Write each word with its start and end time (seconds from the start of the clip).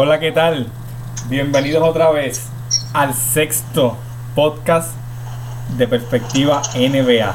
Hola, 0.00 0.20
¿qué 0.20 0.30
tal? 0.30 0.68
Bienvenidos 1.28 1.82
otra 1.82 2.12
vez 2.12 2.46
al 2.92 3.14
sexto 3.14 3.96
podcast 4.36 4.94
de 5.76 5.88
Perspectiva 5.88 6.62
NBA. 6.76 7.34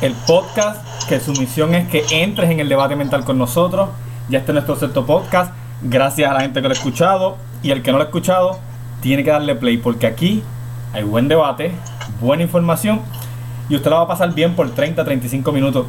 El 0.00 0.14
podcast 0.26 0.82
que 1.06 1.20
su 1.20 1.32
misión 1.32 1.74
es 1.74 1.86
que 1.90 2.02
entres 2.10 2.50
en 2.50 2.60
el 2.60 2.70
debate 2.70 2.96
mental 2.96 3.24
con 3.24 3.36
nosotros. 3.36 3.90
Ya 4.30 4.38
este 4.38 4.52
es 4.52 4.54
nuestro 4.54 4.76
sexto 4.76 5.04
podcast. 5.04 5.52
Gracias 5.82 6.30
a 6.30 6.34
la 6.34 6.40
gente 6.40 6.60
que 6.60 6.68
lo 6.68 6.74
ha 6.74 6.76
escuchado. 6.76 7.36
Y 7.62 7.70
el 7.70 7.82
que 7.82 7.90
no 7.90 7.98
lo 7.98 8.04
ha 8.04 8.06
escuchado, 8.06 8.58
tiene 9.00 9.24
que 9.24 9.30
darle 9.30 9.54
play 9.54 9.78
porque 9.78 10.06
aquí 10.06 10.42
hay 10.92 11.02
buen 11.02 11.28
debate, 11.28 11.72
buena 12.20 12.42
información. 12.42 13.00
Y 13.68 13.76
usted 13.76 13.90
la 13.90 13.96
va 13.96 14.02
a 14.02 14.08
pasar 14.08 14.32
bien 14.34 14.54
por 14.54 14.74
30-35 14.74 15.52
minutos 15.52 15.86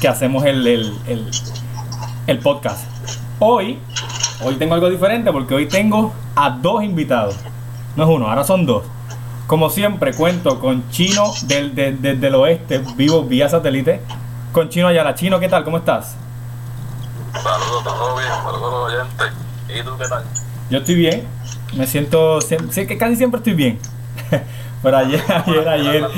que 0.00 0.08
hacemos 0.08 0.44
el, 0.44 0.66
el, 0.66 0.98
el, 1.06 1.30
el 2.26 2.38
podcast. 2.38 2.84
Hoy 3.38 3.78
Hoy 4.42 4.54
tengo 4.54 4.72
algo 4.72 4.88
diferente 4.88 5.30
porque 5.32 5.54
hoy 5.54 5.68
tengo 5.68 6.14
a 6.34 6.48
dos 6.50 6.82
invitados. 6.82 7.36
No 7.94 8.04
es 8.04 8.08
uno, 8.08 8.28
ahora 8.28 8.42
son 8.42 8.64
dos. 8.64 8.84
Como 9.46 9.68
siempre, 9.68 10.14
cuento 10.14 10.60
con 10.60 10.88
Chino 10.90 11.24
del, 11.42 11.74
del, 11.74 12.00
del, 12.00 12.34
oeste, 12.34 12.78
vivo 12.96 13.24
vía 13.24 13.50
satélite. 13.50 14.00
Con 14.52 14.70
Chino 14.70 14.88
Ayala. 14.88 15.14
Chino, 15.14 15.38
¿qué 15.40 15.48
tal? 15.48 15.62
¿Cómo 15.64 15.76
estás? 15.76 16.16
Saludos, 17.34 17.84
Yo 20.70 20.78
estoy 20.78 20.94
bien. 20.94 21.26
Me 21.74 21.86
siento, 21.86 22.40
sé 22.40 22.86
que 22.86 22.98
casi 22.98 23.16
siempre 23.16 23.38
estoy 23.38 23.54
bien. 23.54 23.78
Pero 24.82 24.96
ayer, 24.96 25.22
ayer, 25.28 25.68
ayer, 25.68 26.08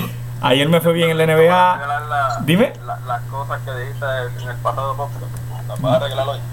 ayer 0.41 0.69
me 0.69 0.81
fue 0.81 0.93
bien 0.93 1.11
en 1.11 1.19
la 1.19 1.27
NBA. 1.27 2.43
Dime. 2.45 2.73
Las 3.07 3.23
cosas 3.23 3.61
que 3.63 3.71
dijiste 3.73 4.07
en 4.43 4.49
el 4.49 4.57
pasado 4.57 4.97
podcast. 4.97 5.43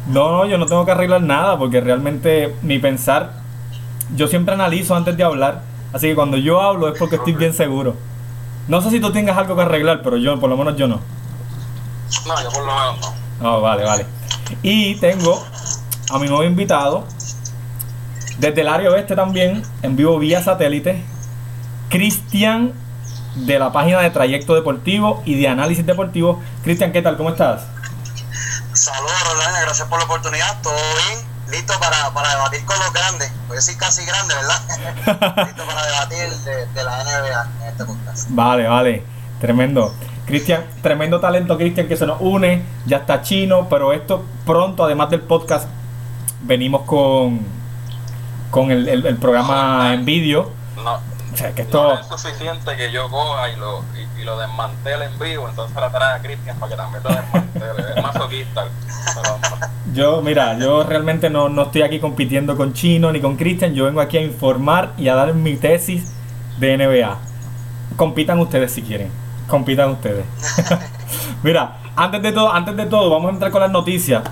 No, 0.07 0.31
no, 0.31 0.45
yo 0.45 0.57
no 0.57 0.66
tengo 0.66 0.85
que 0.85 0.91
arreglar 0.91 1.21
nada 1.21 1.57
porque 1.57 1.81
realmente 1.81 2.55
mi 2.61 2.79
pensar, 2.79 3.33
yo 4.16 4.27
siempre 4.27 4.53
analizo 4.53 4.95
antes 4.95 5.16
de 5.17 5.23
hablar, 5.23 5.61
así 5.94 6.07
que 6.07 6.16
cuando 6.16 6.38
yo 6.38 6.61
hablo 6.61 6.88
es 6.88 6.97
porque 6.97 7.17
estoy 7.17 7.33
bien 7.33 7.53
seguro. 7.53 7.95
No 8.67 8.81
sé 8.81 8.91
si 8.91 8.99
tú 8.99 9.11
tengas 9.11 9.38
algo 9.38 9.55
que 9.55 9.63
arreglar, 9.63 10.01
pero 10.03 10.17
yo, 10.17 10.39
por 10.39 10.49
lo 10.49 10.57
menos 10.57 10.75
yo 10.77 10.88
no. 10.88 10.99
No, 12.27 12.44
yo 12.44 12.49
por 12.51 12.66
lo 12.66 12.73
menos 12.73 12.99
no. 13.01 13.28
No, 13.39 13.61
vale, 13.61 13.83
vale. 13.83 14.05
Y 14.63 14.95
tengo 14.95 15.45
a 16.11 16.19
mi 16.19 16.27
nuevo 16.27 16.43
invitado, 16.43 17.05
desde 18.37 18.61
el 18.61 18.67
área 18.67 18.89
oeste 18.91 19.15
también, 19.15 19.63
en 19.81 19.95
vivo 19.95 20.17
vía 20.19 20.43
satélite, 20.43 21.03
Cristian 21.89 22.73
de 23.35 23.59
la 23.59 23.71
página 23.71 23.99
de 23.99 24.09
Trayecto 24.09 24.55
Deportivo 24.55 25.22
y 25.25 25.39
de 25.39 25.47
Análisis 25.47 25.85
Deportivo. 25.85 26.41
Cristian, 26.63 26.91
¿qué 26.91 27.01
tal? 27.01 27.17
¿Cómo 27.17 27.29
estás? 27.29 27.63
Saludos, 28.73 29.23
Rolanda, 29.31 29.61
gracias 29.61 29.88
por 29.88 29.99
la 29.99 30.05
oportunidad. 30.05 30.61
Todo 30.61 30.73
bien, 30.73 31.19
listo 31.51 31.73
para, 31.79 32.13
para 32.13 32.29
debatir 32.29 32.63
con 32.66 32.78
los 32.79 32.94
grandes. 32.94 33.31
Voy 33.47 33.55
a 33.55 33.59
decir 33.59 33.78
casi 33.78 34.05
grande, 34.05 34.35
¿verdad? 34.35 35.45
listo 35.45 35.66
para 35.66 35.85
debatir 35.85 36.29
de, 36.29 36.66
de, 36.67 36.83
la 36.83 37.03
NBA 37.03 37.47
en 37.61 37.67
este 37.69 37.85
podcast. 37.85 38.28
Vale, 38.29 38.67
vale, 38.67 39.05
tremendo. 39.39 39.94
Cristian, 40.29 40.63
tremendo 40.84 41.19
talento, 41.19 41.57
Cristian, 41.57 41.88
que 41.88 41.97
se 41.97 42.06
nos 42.06 42.22
une. 42.22 42.62
Ya 42.85 42.97
está 42.97 43.23
chino, 43.23 43.67
pero 43.67 43.94
esto 43.94 44.23
pronto, 44.45 44.84
además 44.84 45.09
del 45.09 45.22
podcast, 45.22 45.67
venimos 46.44 46.84
con, 46.84 47.40
con 48.51 48.69
el, 48.69 48.88
el, 48.88 49.06
el 49.07 49.17
programa 49.17 49.91
en 49.91 50.06
vídeo. 50.06 50.51
No, 50.75 51.00
o 51.34 51.38
sea, 51.38 51.53
que 51.56 51.63
esto... 51.63 51.95
no 51.95 52.00
es 52.00 52.06
suficiente 52.06 52.75
que 52.78 52.91
yo 52.91 53.09
coja 53.09 53.50
y 53.50 53.56
lo, 53.56 53.84
y, 53.95 54.22
y 54.22 54.23
lo 54.23 54.38
desmantele 54.38 55.06
en 55.06 55.17
vivo, 55.17 55.50
entonces 55.50 55.75
la 55.75 55.90
trae 55.90 56.19
a 56.19 56.22
Cristian 56.22 56.59
para 56.59 56.69
que 56.69 56.78
también 56.78 57.03
lo 57.03 57.09
desmantele. 57.09 57.94
es 57.96 58.03
masoquista. 58.03 58.66
Yo, 59.94 60.22
mira, 60.22 60.59
yo 60.59 60.84
realmente 60.84 61.31
no, 61.31 61.50
no 61.50 61.63
estoy 61.63 61.81
aquí 61.81 62.00
compitiendo 62.00 62.56
con 62.56 62.73
Chino 62.73 63.11
ni 63.11 63.19
con 63.19 63.35
Cristian, 63.35 63.73
yo 63.73 63.85
vengo 63.85 64.00
aquí 64.01 64.17
a 64.17 64.22
informar 64.22 64.94
y 64.96 65.07
a 65.07 65.16
dar 65.16 65.34
mi 65.34 65.56
tesis 65.56 66.11
de 66.59 66.78
NBA. 66.78 67.17
Compitan 67.96 68.40
ustedes 68.40 68.72
si 68.72 68.84
quieren, 68.84 69.09
compitan 69.49 69.89
ustedes. 69.89 70.25
mira, 71.43 71.77
antes 71.95 72.21
de 72.21 72.31
todo, 72.31 72.53
antes 72.53 72.77
de 72.77 72.85
todo, 72.85 73.09
vamos 73.09 73.29
a 73.29 73.33
entrar 73.33 73.51
con 73.51 73.61
las 73.61 73.71
noticias. 73.71 74.23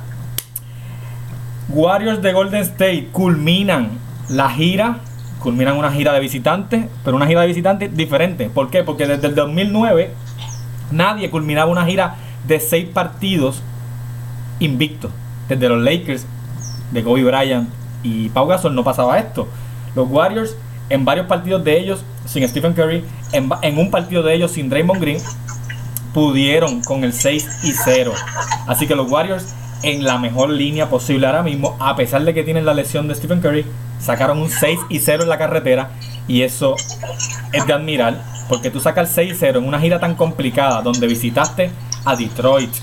Warriors 1.69 2.21
de 2.21 2.31
Golden 2.31 2.61
State 2.61 3.09
culminan 3.11 3.89
la 4.29 4.49
gira 4.49 4.99
culminan 5.39 5.77
una 5.77 5.91
gira 5.91 6.13
de 6.13 6.19
visitantes, 6.19 6.87
pero 7.03 7.15
una 7.15 7.27
gira 7.27 7.41
de 7.41 7.47
visitantes 7.47 7.95
diferente. 7.95 8.49
¿Por 8.49 8.69
qué? 8.69 8.83
Porque 8.83 9.07
desde 9.07 9.27
el 9.27 9.35
2009 9.35 10.11
nadie 10.91 11.29
culminaba 11.29 11.71
una 11.71 11.85
gira 11.85 12.15
de 12.47 12.59
seis 12.59 12.87
partidos 12.87 13.61
invictos. 14.59 15.11
Desde 15.47 15.69
los 15.69 15.81
Lakers, 15.81 16.25
de 16.91 17.03
Kobe 17.03 17.23
Bryant 17.23 17.69
y 18.03 18.29
Pau 18.29 18.47
Gasol 18.47 18.75
no 18.75 18.83
pasaba 18.83 19.19
esto. 19.19 19.47
Los 19.95 20.09
Warriors, 20.09 20.55
en 20.89 21.05
varios 21.05 21.27
partidos 21.27 21.63
de 21.63 21.79
ellos, 21.79 22.03
sin 22.25 22.47
Stephen 22.47 22.73
Curry, 22.73 23.03
en, 23.31 23.77
un 23.77 23.91
partido 23.91 24.23
de 24.23 24.33
ellos 24.33 24.51
sin 24.51 24.69
Draymond 24.69 25.01
Green, 25.01 25.21
pudieron 26.13 26.81
con 26.81 27.03
el 27.03 27.13
6 27.13 27.63
y 27.63 27.71
0. 27.71 28.13
Así 28.67 28.87
que 28.87 28.95
los 28.95 29.09
Warriors 29.11 29.53
en 29.83 30.03
la 30.03 30.17
mejor 30.17 30.49
línea 30.49 30.89
posible 30.89 31.27
ahora 31.27 31.43
mismo, 31.43 31.77
a 31.79 31.95
pesar 31.95 32.23
de 32.23 32.33
que 32.33 32.43
tienen 32.43 32.65
la 32.65 32.73
lesión 32.73 33.07
de 33.07 33.15
Stephen 33.15 33.41
Curry, 33.41 33.65
sacaron 33.99 34.39
un 34.39 34.49
6 34.49 34.79
y 34.89 34.99
0 34.99 35.23
en 35.23 35.29
la 35.29 35.37
carretera 35.37 35.91
y 36.27 36.41
eso 36.41 36.75
es 37.53 37.65
de 37.65 37.73
admirar 37.73 38.23
porque 38.49 38.69
tú 38.69 38.79
sacas 38.79 39.11
6 39.11 39.33
y 39.33 39.35
0 39.35 39.59
en 39.59 39.67
una 39.67 39.79
gira 39.79 39.99
tan 39.99 40.15
complicada 40.15 40.81
donde 40.81 41.07
visitaste 41.07 41.71
a 42.05 42.15
Detroit, 42.15 42.73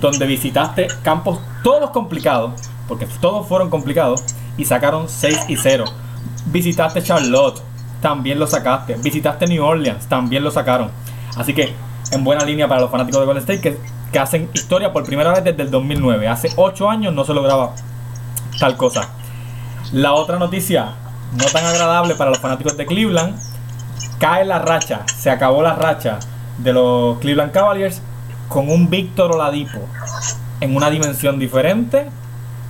donde 0.00 0.26
visitaste 0.26 0.88
campos 1.02 1.40
todos 1.62 1.90
complicados, 1.90 2.52
porque 2.86 3.06
todos 3.20 3.46
fueron 3.46 3.70
complicados 3.70 4.22
y 4.56 4.64
sacaron 4.64 5.08
6 5.08 5.46
y 5.48 5.56
0. 5.56 5.84
Visitaste 6.50 7.02
Charlotte, 7.02 7.60
también 8.00 8.38
lo 8.38 8.46
sacaste. 8.46 8.94
Visitaste 8.94 9.46
New 9.46 9.62
Orleans, 9.62 10.06
también 10.06 10.42
lo 10.42 10.50
sacaron. 10.50 10.90
Así 11.36 11.52
que 11.52 11.74
en 12.10 12.24
buena 12.24 12.44
línea 12.44 12.66
para 12.68 12.80
los 12.80 12.90
fanáticos 12.90 13.20
de 13.20 13.26
Golden 13.26 13.42
State 13.42 13.60
que, 14.12 14.18
hacen 14.18 14.48
historia 14.54 14.92
por 14.92 15.04
primera 15.04 15.32
vez 15.32 15.44
desde 15.44 15.62
el 15.62 15.70
2009. 15.70 16.26
Hace 16.28 16.50
8 16.56 16.88
años 16.88 17.12
no 17.12 17.24
se 17.24 17.34
lograba 17.34 17.74
tal 18.58 18.76
cosa. 18.76 19.10
La 19.92 20.14
otra 20.14 20.38
noticia, 20.38 20.94
no 21.36 21.44
tan 21.44 21.66
agradable 21.66 22.14
para 22.14 22.30
los 22.30 22.38
fanáticos 22.38 22.76
de 22.76 22.86
Cleveland, 22.86 23.38
cae 24.18 24.44
la 24.46 24.58
racha, 24.58 25.02
se 25.14 25.30
acabó 25.30 25.62
la 25.62 25.74
racha 25.74 26.18
de 26.56 26.72
los 26.72 27.18
Cleveland 27.18 27.52
Cavaliers 27.52 28.00
con 28.48 28.70
un 28.70 28.88
Víctor 28.88 29.32
Oladipo 29.32 29.80
en 30.60 30.74
una 30.74 30.88
dimensión 30.88 31.38
diferente. 31.38 32.08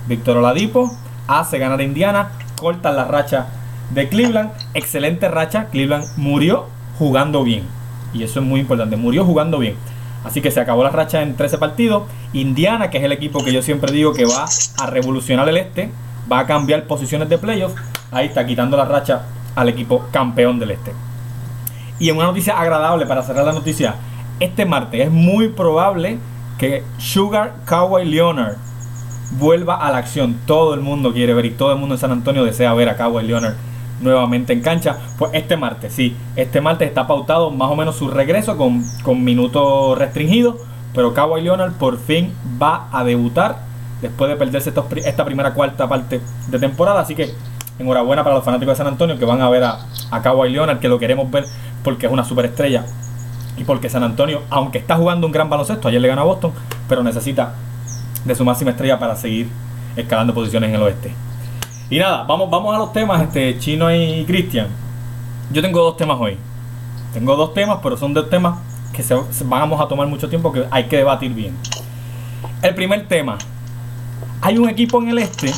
Víctor 0.07 0.37
Oladipo 0.37 0.91
hace 1.27 1.57
ganar 1.57 1.79
a 1.79 1.83
Indiana, 1.83 2.31
corta 2.59 2.91
la 2.91 3.05
racha 3.05 3.47
de 3.91 4.07
Cleveland, 4.07 4.51
excelente 4.73 5.27
racha, 5.27 5.67
Cleveland 5.71 6.05
murió 6.17 6.67
jugando 6.97 7.43
bien. 7.43 7.63
Y 8.13 8.23
eso 8.23 8.39
es 8.39 8.45
muy 8.45 8.59
importante, 8.59 8.97
murió 8.97 9.25
jugando 9.25 9.59
bien. 9.59 9.75
Así 10.23 10.41
que 10.41 10.51
se 10.51 10.59
acabó 10.59 10.83
la 10.83 10.89
racha 10.89 11.21
en 11.21 11.35
13 11.35 11.57
partidos. 11.57 12.03
Indiana, 12.33 12.89
que 12.89 12.97
es 12.97 13.03
el 13.03 13.11
equipo 13.11 13.43
que 13.43 13.53
yo 13.53 13.61
siempre 13.61 13.91
digo 13.91 14.13
que 14.13 14.25
va 14.25 14.45
a 14.79 14.85
revolucionar 14.87 15.47
el 15.49 15.57
este, 15.57 15.89
va 16.31 16.39
a 16.39 16.45
cambiar 16.45 16.83
posiciones 16.85 17.29
de 17.29 17.37
playoff. 17.37 17.73
Ahí 18.11 18.27
está 18.27 18.45
quitando 18.45 18.75
la 18.75 18.85
racha 18.85 19.23
al 19.55 19.69
equipo 19.69 20.07
campeón 20.11 20.59
del 20.59 20.71
este. 20.71 20.93
Y 21.99 22.09
en 22.09 22.17
una 22.17 22.27
noticia 22.27 22.59
agradable 22.59 23.05
para 23.05 23.23
cerrar 23.23 23.45
la 23.45 23.53
noticia, 23.53 23.95
este 24.39 24.65
martes 24.65 25.01
es 25.01 25.11
muy 25.11 25.49
probable 25.49 26.17
que 26.57 26.83
Sugar 26.97 27.55
Kawhi 27.65 28.05
Leonard 28.05 28.55
vuelva 29.31 29.75
a 29.75 29.91
la 29.91 29.97
acción. 29.97 30.37
Todo 30.45 30.73
el 30.73 30.81
mundo 30.81 31.13
quiere 31.13 31.33
ver 31.33 31.45
y 31.45 31.51
todo 31.51 31.71
el 31.71 31.77
mundo 31.77 31.95
en 31.95 31.99
San 31.99 32.11
Antonio 32.11 32.43
desea 32.43 32.73
ver 32.73 32.89
a 32.89 32.95
Kawhi 32.95 33.25
Leonard 33.25 33.55
nuevamente 34.01 34.53
en 34.53 34.61
cancha. 34.61 34.97
Pues 35.17 35.31
este 35.33 35.57
martes, 35.57 35.93
sí, 35.93 36.15
este 36.35 36.61
martes 36.61 36.87
está 36.87 37.07
pautado 37.07 37.51
más 37.51 37.69
o 37.69 37.75
menos 37.75 37.95
su 37.95 38.07
regreso 38.09 38.57
con, 38.57 38.83
con 39.03 39.23
minutos 39.23 39.97
restringidos. 39.97 40.55
Pero 40.93 41.13
Kawhi 41.13 41.41
Leonard 41.41 41.73
por 41.73 41.99
fin 41.99 42.33
va 42.61 42.87
a 42.91 43.03
debutar 43.03 43.59
después 44.01 44.29
de 44.29 44.37
perderse 44.37 44.69
estos 44.69 44.85
esta 45.05 45.23
primera 45.23 45.53
cuarta 45.53 45.87
parte 45.87 46.19
de 46.47 46.59
temporada. 46.59 47.01
Así 47.01 47.15
que 47.15 47.33
enhorabuena 47.77 48.23
para 48.23 48.35
los 48.35 48.43
fanáticos 48.43 48.73
de 48.73 48.77
San 48.77 48.87
Antonio 48.87 49.17
que 49.17 49.25
van 49.25 49.41
a 49.41 49.49
ver 49.49 49.63
a, 49.63 49.79
a 50.11 50.21
Kawhi 50.21 50.49
Leonard, 50.49 50.79
que 50.79 50.87
lo 50.87 50.99
queremos 50.99 51.29
ver 51.31 51.45
porque 51.83 52.07
es 52.07 52.11
una 52.11 52.25
superestrella 52.25 52.85
y 53.57 53.63
porque 53.63 53.89
San 53.89 54.03
Antonio, 54.03 54.41
aunque 54.49 54.77
está 54.77 54.95
jugando 54.95 55.27
un 55.27 55.33
gran 55.33 55.49
baloncesto, 55.49 55.87
ayer 55.87 56.01
le 56.01 56.07
ganó 56.07 56.21
a 56.21 56.25
Boston, 56.25 56.53
pero 56.87 57.03
necesita 57.03 57.53
de 58.23 58.35
su 58.35 58.45
máxima 58.45 58.71
estrella 58.71 58.99
para 58.99 59.15
seguir 59.15 59.49
escalando 59.95 60.33
posiciones 60.33 60.69
en 60.69 60.75
el 60.75 60.81
oeste. 60.81 61.13
Y 61.91 61.97
nada, 61.97 62.23
vamos, 62.23 62.51
vamos 62.51 62.75
a 62.75 62.77
los 62.77 62.93
temas, 62.93 63.19
este 63.21 63.57
Chino 63.57 63.93
y 63.93 64.23
Cristian. 64.25 64.67
Yo 65.51 65.61
tengo 65.61 65.81
dos 65.81 65.97
temas 65.97 66.17
hoy. 66.19 66.37
Tengo 67.13 67.35
dos 67.35 67.55
temas, 67.55 67.79
pero 67.81 67.97
son 67.97 68.13
dos 68.13 68.29
temas 68.29 68.59
que 68.93 69.03
vamos 69.45 69.81
a 69.81 69.87
tomar 69.87 70.07
mucho 70.07 70.29
tiempo 70.29 70.51
que 70.51 70.65
hay 70.69 70.83
que 70.83 70.97
debatir 70.97 71.33
bien. 71.33 71.57
El 72.61 72.75
primer 72.75 73.07
tema. 73.07 73.39
Hay 74.41 74.57
un 74.57 74.69
equipo 74.69 75.01
en 75.01 75.09
el 75.09 75.17
este 75.17 75.51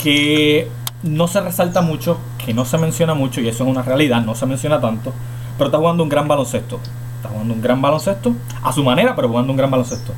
que 0.00 0.70
no 1.02 1.26
se 1.26 1.40
resalta 1.40 1.80
mucho, 1.80 2.18
que 2.44 2.54
no 2.54 2.64
se 2.64 2.78
menciona 2.78 3.14
mucho, 3.14 3.40
y 3.40 3.48
eso 3.48 3.64
es 3.64 3.70
una 3.70 3.82
realidad, 3.82 4.22
no 4.22 4.34
se 4.34 4.46
menciona 4.46 4.80
tanto, 4.80 5.12
pero 5.58 5.66
está 5.66 5.78
jugando 5.78 6.04
un 6.04 6.08
gran 6.08 6.28
baloncesto. 6.28 6.78
Está 7.16 7.28
jugando 7.30 7.54
un 7.54 7.60
gran 7.60 7.82
baloncesto, 7.82 8.34
a 8.62 8.72
su 8.72 8.84
manera, 8.84 9.16
pero 9.16 9.28
jugando 9.28 9.50
un 9.52 9.56
gran 9.56 9.70
baloncesto. 9.70 10.12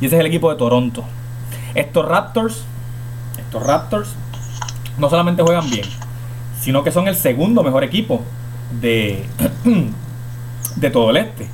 Y 0.00 0.06
ese 0.06 0.16
es 0.16 0.20
el 0.20 0.26
equipo 0.26 0.50
de 0.50 0.56
Toronto. 0.56 1.04
Estos 1.74 2.04
Raptors, 2.06 2.64
estos 3.38 3.62
Raptors, 3.66 4.10
no 4.98 5.10
solamente 5.10 5.42
juegan 5.42 5.68
bien, 5.70 5.86
sino 6.60 6.82
que 6.84 6.92
son 6.92 7.08
el 7.08 7.16
segundo 7.16 7.62
mejor 7.62 7.84
equipo 7.84 8.22
de, 8.80 9.24
de 10.76 10.90
todo 10.90 11.10
el 11.10 11.16
este. 11.18 11.48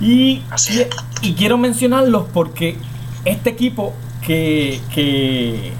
Y, 0.00 0.42
Así 0.50 0.74
y- 0.74 0.80
es. 0.80 0.88
y 1.22 1.34
quiero 1.34 1.58
mencionarlos 1.58 2.24
porque 2.32 2.76
este 3.24 3.50
equipo 3.50 3.92
que, 4.26 4.80
que 4.94 5.72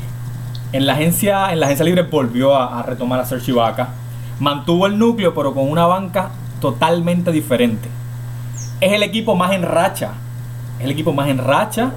en 0.72 0.86
la 0.86 0.92
agencia 0.94 1.52
en 1.52 1.60
la 1.60 1.66
agencia 1.66 1.84
libre 1.84 2.02
volvió 2.02 2.54
a, 2.56 2.78
a 2.80 2.82
retomar 2.82 3.20
a 3.20 3.24
Serge 3.24 3.50
Ibaka, 3.50 3.90
mantuvo 4.40 4.86
el 4.86 4.98
núcleo 4.98 5.34
pero 5.34 5.52
con 5.54 5.68
una 5.68 5.86
banca 5.86 6.30
totalmente 6.60 7.32
diferente. 7.32 7.88
Es 8.80 8.92
el 8.92 9.02
equipo 9.02 9.34
más 9.36 9.52
en 9.52 9.62
racha, 9.62 10.12
es 10.78 10.84
el 10.84 10.90
equipo 10.92 11.12
más 11.12 11.28
en 11.28 11.38
racha 11.38 11.90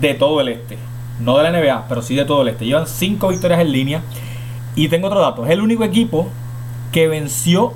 de 0.00 0.14
todo 0.14 0.40
el 0.40 0.48
este. 0.48 0.78
No 1.20 1.38
de 1.38 1.50
la 1.50 1.58
NBA, 1.58 1.86
pero 1.88 2.02
sí 2.02 2.14
de 2.14 2.24
todo 2.24 2.42
el 2.42 2.48
este. 2.48 2.66
Llevan 2.66 2.86
cinco 2.86 3.28
victorias 3.28 3.60
en 3.60 3.72
línea. 3.72 4.02
Y 4.76 4.88
tengo 4.88 5.06
otro 5.06 5.20
dato. 5.20 5.44
Es 5.44 5.52
el 5.52 5.60
único 5.60 5.84
equipo 5.84 6.28
que 6.92 7.08
venció 7.08 7.74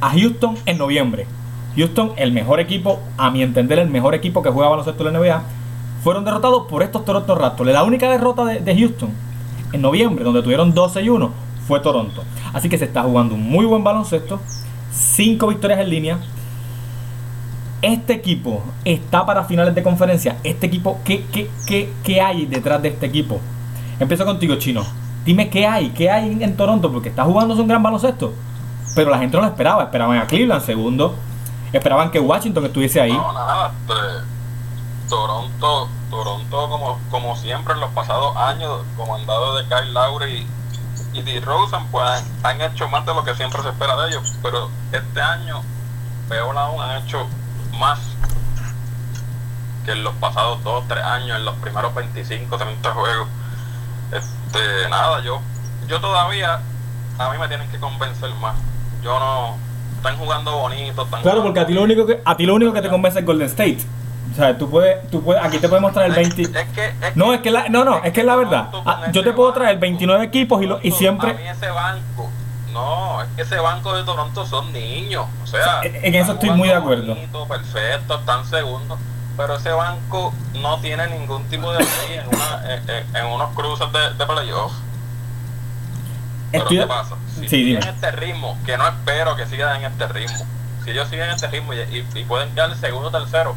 a 0.00 0.10
Houston 0.10 0.56
en 0.66 0.78
noviembre. 0.78 1.26
Houston, 1.76 2.12
el 2.16 2.32
mejor 2.32 2.60
equipo, 2.60 3.00
a 3.16 3.30
mi 3.30 3.42
entender, 3.42 3.78
el 3.78 3.88
mejor 3.88 4.14
equipo 4.14 4.42
que 4.42 4.50
juega 4.50 4.70
baloncesto 4.70 5.06
en 5.06 5.12
la 5.12 5.18
NBA, 5.18 5.42
fueron 6.02 6.24
derrotados 6.24 6.66
por 6.68 6.82
estos 6.82 7.04
Toronto 7.04 7.34
Raptors. 7.34 7.70
La 7.70 7.84
única 7.84 8.10
derrota 8.10 8.44
de, 8.44 8.60
de 8.60 8.76
Houston 8.76 9.10
en 9.72 9.82
noviembre, 9.82 10.24
donde 10.24 10.42
tuvieron 10.42 10.72
12 10.72 11.02
y 11.02 11.08
1, 11.08 11.30
fue 11.66 11.80
Toronto. 11.80 12.22
Así 12.52 12.68
que 12.68 12.78
se 12.78 12.84
está 12.84 13.02
jugando 13.02 13.34
un 13.34 13.42
muy 13.42 13.66
buen 13.66 13.82
baloncesto. 13.82 14.40
Cinco 14.92 15.48
victorias 15.48 15.80
en 15.80 15.90
línea. 15.90 16.18
Este 17.86 18.14
equipo 18.14 18.64
está 18.84 19.24
para 19.24 19.44
finales 19.44 19.72
de 19.72 19.80
conferencia. 19.80 20.38
Este 20.42 20.66
equipo, 20.66 20.98
¿qué, 21.04 21.24
qué, 21.32 21.48
qué, 21.68 21.92
qué 22.02 22.20
hay 22.20 22.44
detrás 22.44 22.82
de 22.82 22.88
este 22.88 23.06
equipo? 23.06 23.38
Empiezo 24.00 24.24
contigo, 24.24 24.56
Chino. 24.56 24.84
Dime 25.24 25.48
qué 25.48 25.68
hay, 25.68 25.90
qué 25.90 26.10
hay 26.10 26.36
en, 26.42 26.56
Toronto, 26.56 26.90
porque 26.90 27.10
está 27.10 27.22
jugando 27.22 27.54
un 27.54 27.68
gran 27.68 27.80
baloncesto. 27.84 28.32
Pero 28.96 29.08
la 29.08 29.18
gente 29.18 29.36
no 29.36 29.44
lo 29.44 29.50
esperaba. 29.50 29.84
Esperaban 29.84 30.18
a 30.18 30.26
Cleveland 30.26 30.64
segundo. 30.64 31.14
Esperaban 31.72 32.10
que 32.10 32.18
Washington 32.18 32.64
estuviese 32.64 33.00
ahí. 33.00 33.12
No, 33.12 33.32
nada, 33.32 33.72
este, 33.82 33.94
Toronto, 35.08 35.88
Toronto 36.10 36.68
como, 36.68 36.98
como 37.08 37.36
siempre 37.36 37.74
en 37.74 37.78
los 37.78 37.90
pasados 37.90 38.36
años, 38.36 38.80
comandado 38.96 39.58
de 39.58 39.64
Kyle 39.68 39.94
Lowry 39.94 40.44
y, 41.14 41.18
y 41.20 41.22
DeRozan, 41.22 41.86
pues 41.92 42.24
han 42.42 42.60
hecho 42.62 42.88
más 42.88 43.06
de 43.06 43.14
lo 43.14 43.22
que 43.22 43.36
siempre 43.36 43.62
se 43.62 43.68
espera 43.68 43.94
de 43.94 44.08
ellos, 44.08 44.34
pero 44.42 44.70
este 44.90 45.20
año, 45.20 45.62
peor 46.28 46.58
aún, 46.58 46.82
han 46.82 47.04
hecho 47.04 47.28
más 47.78 47.98
que 49.84 49.92
en 49.92 50.02
los 50.02 50.14
pasados 50.16 50.62
2, 50.64 50.84
3 50.88 51.04
años, 51.04 51.36
en 51.38 51.44
los 51.44 51.54
primeros 51.56 51.94
25, 51.94 52.56
30 52.56 52.92
juegos. 52.92 53.28
Este, 54.12 54.88
nada, 54.90 55.20
yo, 55.22 55.40
yo 55.88 56.00
todavía, 56.00 56.60
a 57.18 57.30
mí 57.30 57.38
me 57.38 57.48
tienen 57.48 57.68
que 57.70 57.78
convencer 57.78 58.30
más. 58.40 58.56
Yo 59.02 59.18
no, 59.18 59.56
están 59.96 60.16
jugando 60.16 60.52
bonito, 60.58 61.02
están 61.04 61.22
Claro, 61.22 61.38
jugando 61.42 61.44
porque 61.44 61.60
a 61.60 61.66
ti 61.66 61.72
lo 61.74 61.82
único 61.82 62.06
que, 62.06 62.20
a 62.24 62.36
ti 62.36 62.46
lo 62.46 62.54
único 62.54 62.72
que 62.72 62.82
te 62.82 62.88
convence 62.88 63.20
es 63.20 63.24
Golden 63.26 63.46
State. 63.46 63.78
O 64.32 64.34
sea, 64.34 64.58
tú 64.58 64.68
puedes, 64.68 65.08
tú 65.08 65.22
puedes, 65.22 65.42
aquí 65.42 65.58
te 65.58 65.68
puedes 65.68 65.80
mostrar 65.82 66.06
el 66.06 66.12
20. 66.12 66.42
Es 66.42 66.48
que, 66.50 66.86
es 66.86 67.16
No, 67.16 67.32
es 67.32 67.40
que 67.40 67.50
la, 67.52 67.68
no, 67.68 67.84
no, 67.84 68.02
es 68.02 68.12
que 68.12 68.20
es 68.20 68.26
la 68.26 68.34
verdad. 68.36 68.68
Ah, 68.84 69.04
Yo 69.12 69.22
te 69.22 69.32
puedo 69.32 69.52
traer 69.52 69.78
29 69.78 70.24
equipos 70.24 70.60
y, 70.62 70.66
lo, 70.66 70.76
y 70.82 70.88
A 70.88 70.90
mí 70.90 70.92
siempre. 70.92 71.50
ese 71.50 71.70
banco, 71.70 72.28
no, 72.76 73.22
es 73.22 73.28
que 73.36 73.42
ese 73.42 73.58
banco 73.58 73.94
de 73.94 74.04
Toronto 74.04 74.46
son 74.46 74.72
niños. 74.72 75.26
O 75.42 75.46
sea, 75.46 75.80
En- 75.82 75.96
en 76.04 76.14
eso 76.14 76.32
estoy 76.32 76.50
muy 76.50 76.68
de 76.68 76.74
acuerdo. 76.74 77.14
bonito, 77.14 77.46
perfecto, 77.48 78.14
están 78.18 78.44
segundos. 78.46 78.98
Pero 79.36 79.56
ese 79.56 79.70
banco 79.70 80.32
no 80.54 80.78
tiene 80.80 81.06
ningún 81.08 81.44
tipo 81.44 81.70
de 81.72 81.80
ley 81.80 82.20
en, 82.20 82.26
una, 82.28 82.74
en, 82.74 82.88
en- 82.90 83.16
en 83.16 83.26
unos 83.26 83.54
cruces 83.54 83.90
de, 83.92 84.14
de 84.14 84.26
playoff. 84.26 84.72
Pero 86.52 86.66
¿qué 86.66 86.86
pasa? 86.86 87.16
Si 87.34 87.40
Sí, 87.42 87.48
siguen 87.48 87.82
este 87.82 88.10
ritmo, 88.12 88.56
que 88.64 88.78
no 88.78 88.86
espero 88.86 89.36
que 89.36 89.46
sigan 89.46 89.76
en 89.82 89.90
este 89.92 90.06
ritmo. 90.08 90.46
Si 90.84 90.90
ellos 90.90 91.08
siguen 91.08 91.26
en 91.28 91.34
este 91.34 91.48
ritmo 91.48 91.74
y, 91.74 91.78
y- 91.80 92.06
y 92.14 92.24
pueden 92.24 92.50
quedar 92.54 92.74
segundo 92.76 93.08
o 93.08 93.10
tercero, 93.10 93.54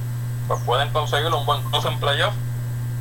pues 0.48 0.60
pueden 0.66 0.90
conseguir 0.92 1.32
un 1.34 1.46
buen 1.46 1.62
cruce 1.64 1.88
en 1.88 2.00
playoff 2.00 2.34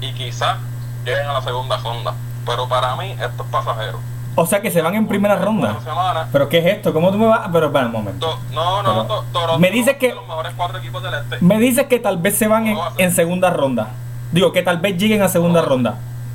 y 0.00 0.12
quizás 0.12 0.58
lleguen 1.04 1.26
a 1.26 1.32
la 1.32 1.42
segunda 1.42 1.78
ronda. 1.78 2.14
Pero 2.46 2.68
para 2.68 2.94
mí 2.96 3.12
esto 3.12 3.42
es 3.42 3.48
pasajero. 3.50 3.98
O 4.40 4.46
sea 4.46 4.62
que 4.62 4.70
se 4.70 4.80
van 4.82 4.94
en 4.94 5.08
primera 5.08 5.34
ronda. 5.34 5.74
Pero 6.30 6.48
¿qué 6.48 6.58
es 6.58 6.66
esto? 6.66 6.92
¿Cómo 6.92 7.10
tú 7.10 7.18
me 7.18 7.26
vas? 7.26 7.48
Pero 7.52 7.66
espera 7.66 7.86
un 7.86 7.92
momento. 7.92 8.24
to- 8.24 8.38
no, 8.52 8.82
no, 8.84 9.04
to- 9.04 9.24
Toronto 9.32 9.58
me 9.58 9.68
dices 9.72 9.94
es 9.94 9.98
que- 9.98 10.08
de 10.10 10.14
los 10.14 10.28
mejores 10.28 10.52
cuatro 10.56 10.78
equipos 10.78 11.02
del 11.02 11.12
este. 11.14 11.38
Me 11.40 11.58
dices 11.58 11.86
que 11.88 11.98
tal 11.98 12.18
vez 12.18 12.36
se 12.38 12.46
van 12.46 12.68
en, 12.68 12.78
en 12.98 13.12
segunda 13.12 13.50
ronda. 13.50 13.88
Digo, 14.30 14.52
que 14.52 14.62
tal 14.62 14.78
vez 14.78 14.96
lleguen 14.96 15.22
a 15.22 15.28
segunda 15.28 15.62
No. 15.62 15.66
ronda. 15.66 15.94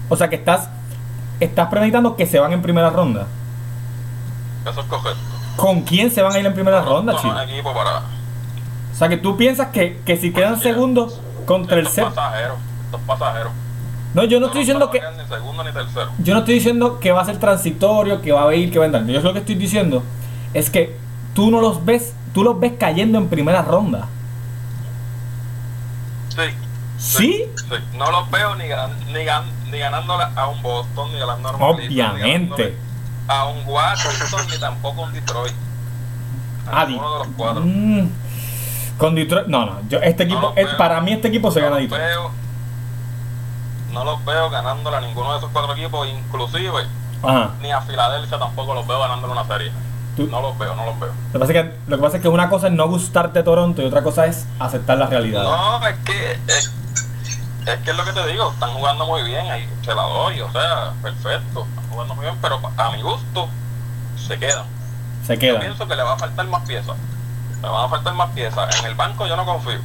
O 0.10 0.18
sea 0.18 0.30
que 0.30 0.36
estás, 0.36 0.70
estás 1.40 1.70
premeditando 1.70 2.18
que 2.18 2.26
se 2.26 2.40
van 2.40 2.52
en 2.52 2.62
primera 2.62 2.90
ronda. 2.90 3.26
Eso 4.70 4.82
es 4.82 4.88
correcto. 4.88 5.20
¿Con 5.56 5.82
quién 5.84 6.12
se 6.12 6.22
van 6.22 6.34
a 6.34 6.40
ir 6.40 6.46
en 6.46 6.54
primera 6.54 6.82
ronda, 6.82 7.14
no 7.14 7.20
chico? 7.22 7.40
es 7.40 7.50
equipo 7.50 7.74
para. 7.74 8.00
O 8.00 8.96
sea 8.96 9.08
que 9.08 9.16
tú 9.18 9.38
piensas 9.38 9.68
que, 9.68 10.02
que 10.06 10.18
si 10.18 10.34
quedan 10.34 10.60
segundos 10.60 11.22
contra 11.46 11.78
el 11.80 11.88
Esto 11.88 12.02
es 12.02 12.14
ser. 12.14 12.16
pasajero. 13.06 13.52
No, 14.14 14.24
yo 14.26 14.40
no 14.40 14.46
estoy 14.48 14.62
diciendo 14.62 14.90
que. 14.92 15.02
Ni 15.02 15.28
segundo 15.28 15.64
ni 15.64 15.72
tercero. 15.72 16.12
Yo 16.20 16.34
no 16.34 16.40
estoy 16.42 16.56
diciendo 16.56 17.00
que 17.00 17.12
va 17.12 17.22
a 17.22 17.26
ser 17.26 17.40
transitorio, 17.40 18.22
que 18.22 18.32
va 18.32 18.48
a 18.50 18.54
ir, 18.56 18.72
que 18.72 18.78
va 18.80 18.86
a 18.86 18.88
entrar. 18.88 19.06
Yo 19.06 19.22
lo 19.22 19.34
que 19.34 19.40
estoy 19.40 19.56
diciendo 19.56 20.04
es 20.54 20.70
que 20.70 20.96
tú 21.34 21.50
no 21.50 21.60
los 21.62 21.84
ves, 21.84 22.14
tú 22.34 22.44
los 22.44 22.60
ves 22.60 22.74
cayendo 22.80 23.18
en 23.18 23.28
primera 23.28 23.62
ronda. 23.64 24.08
Sí. 26.30 26.42
¿Sí? 26.98 27.46
Sí, 27.56 27.76
no 27.98 28.12
los 28.12 28.30
veo 28.32 28.56
ni, 28.56 28.66
gan- 28.66 28.96
ni, 29.08 29.20
gan- 29.26 29.52
ni 29.72 29.78
ganándole 29.80 30.24
a 30.36 30.48
un 30.48 30.62
Boston, 30.62 31.12
ni 31.12 31.20
ganando 31.20 31.50
a 31.50 31.56
un 31.56 31.62
Obviamente. 31.62 32.78
A 33.28 33.46
un 33.46 33.64
Washington, 33.68 34.42
ni 34.52 34.58
tampoco 34.60 35.02
un 35.04 35.14
Detroit. 35.14 35.54
A 36.72 36.82
Ah, 36.82 36.86
de 36.86 36.94
los 36.94 37.28
cuatro. 37.36 37.62
Mm, 37.66 38.08
con 38.98 39.16
Detroit. 39.16 39.48
No, 39.48 39.66
no. 39.66 39.80
Yo, 39.90 40.00
este 40.00 40.24
equipo, 40.24 40.54
para 40.78 41.02
mí 41.02 41.12
este 41.14 41.28
equipo 41.28 41.52
se 41.52 41.60
no 41.60 41.66
gana 41.66 41.78
Detroit. 41.78 42.02
veo, 42.04 42.32
no 43.94 44.04
los 44.04 44.24
veo 44.26 44.50
ganándole 44.50 44.98
a 44.98 45.02
ninguno 45.02 45.32
de 45.32 45.38
esos 45.38 45.50
cuatro 45.54 45.74
equipos, 45.74 46.08
inclusive 46.08 46.86
Ajá. 47.24 47.52
ni 47.62 47.72
a 47.72 47.82
Filadelfia 47.82 48.38
tampoco 48.40 48.74
los 48.74 48.86
veo 48.88 49.00
ganándole 49.00 49.34
una 49.34 49.46
serie. 49.46 49.72
Tú- 50.16 50.28
No 50.28 50.42
los 50.42 50.58
veo, 50.58 50.76
no 50.76 50.86
los 50.86 51.00
veo. 51.00 51.10
Lo 51.10 51.34
que, 51.34 51.40
pasa 51.40 51.54
es 51.54 51.64
que, 51.64 51.76
lo 51.88 51.98
que 51.98 52.04
pasa 52.04 52.18
es 52.18 52.22
que 52.24 52.30
una 52.30 52.50
cosa 52.50 52.68
es 52.68 52.74
no 52.74 52.88
gustarte 52.88 53.42
Toronto 53.44 53.82
y 53.82 53.86
otra 53.86 54.04
cosa 54.04 54.26
es 54.26 54.46
aceptar 54.60 54.98
la 54.98 55.08
realidad. 55.08 55.44
No, 55.44 55.88
es 55.88 55.96
que 56.06 56.32
es, 56.48 56.72
es 57.66 57.80
que 57.80 57.92
es 57.92 57.98
lo 57.98 58.04
que 58.06 58.12
te 58.14 58.28
digo, 58.28 58.52
están 58.52 58.72
jugando 58.72 59.06
muy 59.08 59.24
bien, 59.24 59.50
ahí 59.50 59.68
se 59.84 59.96
la 59.96 60.04
doy, 60.04 60.40
o 60.42 60.52
sea, 60.52 60.92
perfecto, 61.02 61.66
están 61.70 61.90
jugando 61.90 62.14
muy 62.16 62.26
bien, 62.26 62.38
pero 62.42 62.60
a 62.78 62.92
mi 62.92 63.02
gusto 63.02 63.48
se 64.28 64.38
quedan. 64.38 64.66
Se 65.26 65.34
Yo 65.36 65.40
quedan. 65.40 65.62
pienso 65.62 65.88
que 65.88 65.96
le 65.96 66.04
va 66.04 66.14
a 66.14 66.18
faltar 66.18 66.46
más 66.48 66.62
piezas. 66.68 66.96
Le 67.62 67.68
van 67.70 67.86
a 67.86 67.90
faltar 67.90 68.14
más 68.14 68.30
piezas. 68.32 68.80
En 68.82 68.86
el 68.88 68.96
banco 68.96 69.26
yo 69.26 69.36
no 69.38 69.46
confío. 69.46 69.80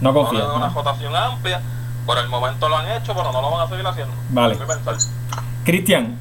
No 0.00 0.12
No 0.12 0.14
confío. 0.14 0.54
una 0.54 0.68
no. 0.68 0.74
rotación 0.74 1.14
amplia. 1.16 1.60
Por 2.06 2.18
el 2.18 2.28
momento 2.28 2.68
lo 2.68 2.76
han 2.76 2.90
hecho, 2.92 3.14
pero 3.14 3.32
no 3.32 3.40
lo 3.40 3.50
van 3.50 3.66
a 3.66 3.68
seguir 3.68 3.86
haciendo. 3.86 4.14
Vale. 4.30 4.58
Cristian, 5.64 6.18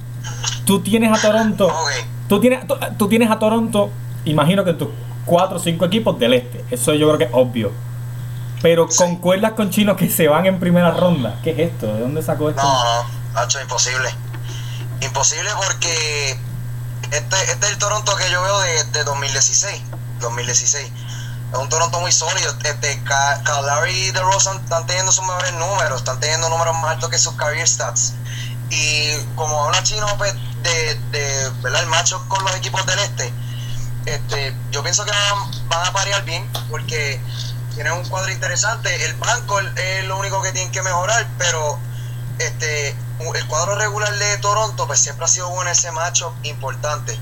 tú 0.66 0.82
tienes 0.82 1.18
a 1.18 1.22
Toronto. 1.22 1.68
Ok. 1.68 1.92
Tú 2.30 2.40
tienes, 2.40 2.66
tú, 2.66 2.76
tú 2.98 3.10
tienes 3.10 3.30
a 3.30 3.38
Toronto, 3.38 3.92
imagino 4.26 4.64
que 4.64 4.72
en 4.72 4.78
tus 4.78 4.90
cuatro 5.26 5.58
o 5.58 5.60
cinco 5.60 5.86
equipos 5.86 6.18
del 6.20 6.34
este. 6.34 6.64
Eso 6.72 6.94
yo 6.94 7.08
creo 7.08 7.18
que 7.18 7.24
es 7.26 7.32
obvio. 7.34 7.72
Pero 8.62 8.88
concuerdas 8.88 9.52
con 9.54 9.70
Chino 9.70 9.98
que 9.98 10.10
se 10.10 10.30
van 10.30 10.46
en 10.46 10.60
primera 10.60 10.92
ronda. 10.92 11.38
¿Qué 11.44 11.52
es 11.52 11.60
esto? 11.60 11.94
¿De 11.94 12.00
dónde 12.00 12.22
sacó 12.24 12.50
esto? 12.50 12.64
No, 12.64 13.04
no, 13.04 13.10
Nacho, 13.34 13.60
imposible. 13.62 14.10
Imposible 15.02 15.50
porque 15.58 16.38
este, 17.12 17.36
este 17.52 17.66
es 17.66 17.74
el 17.74 17.78
Toronto 17.78 18.16
que 18.16 18.32
yo 18.32 18.42
veo 18.42 18.60
de, 18.62 18.84
de 18.86 19.04
2016. 19.04 19.82
2016. 20.22 20.92
Es 21.54 21.60
un 21.60 21.70
Toronto 21.70 22.00
muy 22.00 22.12
sólido. 22.12 22.52
Este, 22.64 23.02
Calgary 23.04 23.92
y 23.92 24.12
DeRozan 24.12 24.58
están 24.58 24.88
teniendo 24.88 25.12
sus 25.12 25.24
mejores 25.26 25.54
números, 25.54 26.00
están 26.00 26.20
teniendo 26.20 26.50
números 26.50 26.76
más 26.82 26.92
altos 26.92 27.10
que 27.12 27.20
sus 27.20 27.34
career 27.36 27.68
stats. 27.68 28.14
Y 28.70 29.18
como 29.36 29.64
habla 29.64 29.84
Chino 29.84 30.08
pues, 30.18 30.34
de, 30.64 30.96
de 31.12 31.50
¿verdad? 31.62 31.84
el 31.84 31.90
macho 31.90 32.28
con 32.28 32.44
los 32.44 32.56
equipos 32.56 32.84
del 32.88 32.98
este, 33.00 33.32
este 34.06 34.56
yo 34.72 34.82
pienso 34.82 35.06
que 35.06 35.12
van, 35.68 35.88
a 35.88 35.94
parear 35.94 36.24
bien 36.26 36.50
porque 36.72 37.22
tienen 37.76 37.94
un 37.94 38.10
cuadro 38.10 38.32
interesante. 38.32 39.06
El 39.06 39.14
banco 39.16 39.60
es 39.60 40.06
lo 40.06 40.18
único 40.18 40.42
que 40.42 40.52
tienen 40.54 40.72
que 40.72 40.82
mejorar, 40.82 41.28
pero 41.38 41.78
este 42.40 42.96
el 43.36 43.48
cuadro 43.48 43.76
regular 43.76 44.12
de 44.18 44.38
Toronto 44.40 44.88
pues 44.88 45.00
siempre 45.00 45.26
ha 45.26 45.28
sido 45.28 45.50
bueno 45.50 45.70
ese 45.70 45.92
macho 45.92 46.34
importante. 46.42 47.18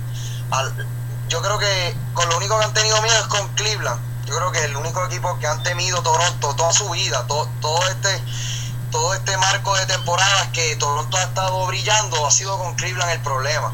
yo 1.27 1.41
creo 1.41 1.57
que 1.59 1.95
con 2.13 2.29
lo 2.29 2.37
único 2.37 2.57
que 2.57 2.65
han 2.65 2.73
tenido 2.73 3.01
miedo 3.01 3.19
es 3.19 3.27
con 3.27 3.45
Cleveland. 3.55 4.10
Yo 4.31 4.37
creo 4.37 4.51
que 4.53 4.63
el 4.63 4.77
único 4.77 5.05
equipo 5.05 5.37
que 5.39 5.47
han 5.47 5.61
temido 5.61 6.01
Toronto 6.01 6.55
toda 6.55 6.71
su 6.71 6.89
vida, 6.89 7.27
todo, 7.27 7.49
todo 7.59 7.85
este 7.89 8.23
todo 8.89 9.13
este 9.13 9.37
marco 9.37 9.75
de 9.75 9.85
temporadas 9.85 10.47
que 10.53 10.75
Toronto 10.77 11.17
ha 11.17 11.23
estado 11.23 11.65
brillando 11.67 12.25
ha 12.25 12.31
sido 12.31 12.57
con 12.57 12.75
Cleveland 12.75 13.11
el 13.11 13.21
problema. 13.21 13.73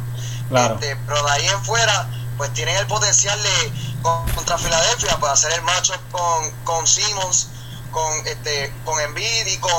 Este, 0.49 0.95
pero 0.95 1.23
de 1.23 1.31
ahí 1.31 1.47
en 1.47 1.63
fuera, 1.63 2.09
pues 2.37 2.53
tienen 2.53 2.75
el 2.75 2.87
potencial 2.87 3.41
de 3.41 3.73
contra 4.01 4.57
Filadelfia 4.57 5.19
para 5.19 5.33
hacer 5.33 5.53
el 5.53 5.61
macho 5.61 5.93
con, 6.11 6.51
con 6.63 6.87
Simmons, 6.87 7.49
con 7.91 8.11
este, 8.25 8.73
con 8.83 8.99
Embiid 8.99 9.47
y 9.47 9.57
con 9.57 9.71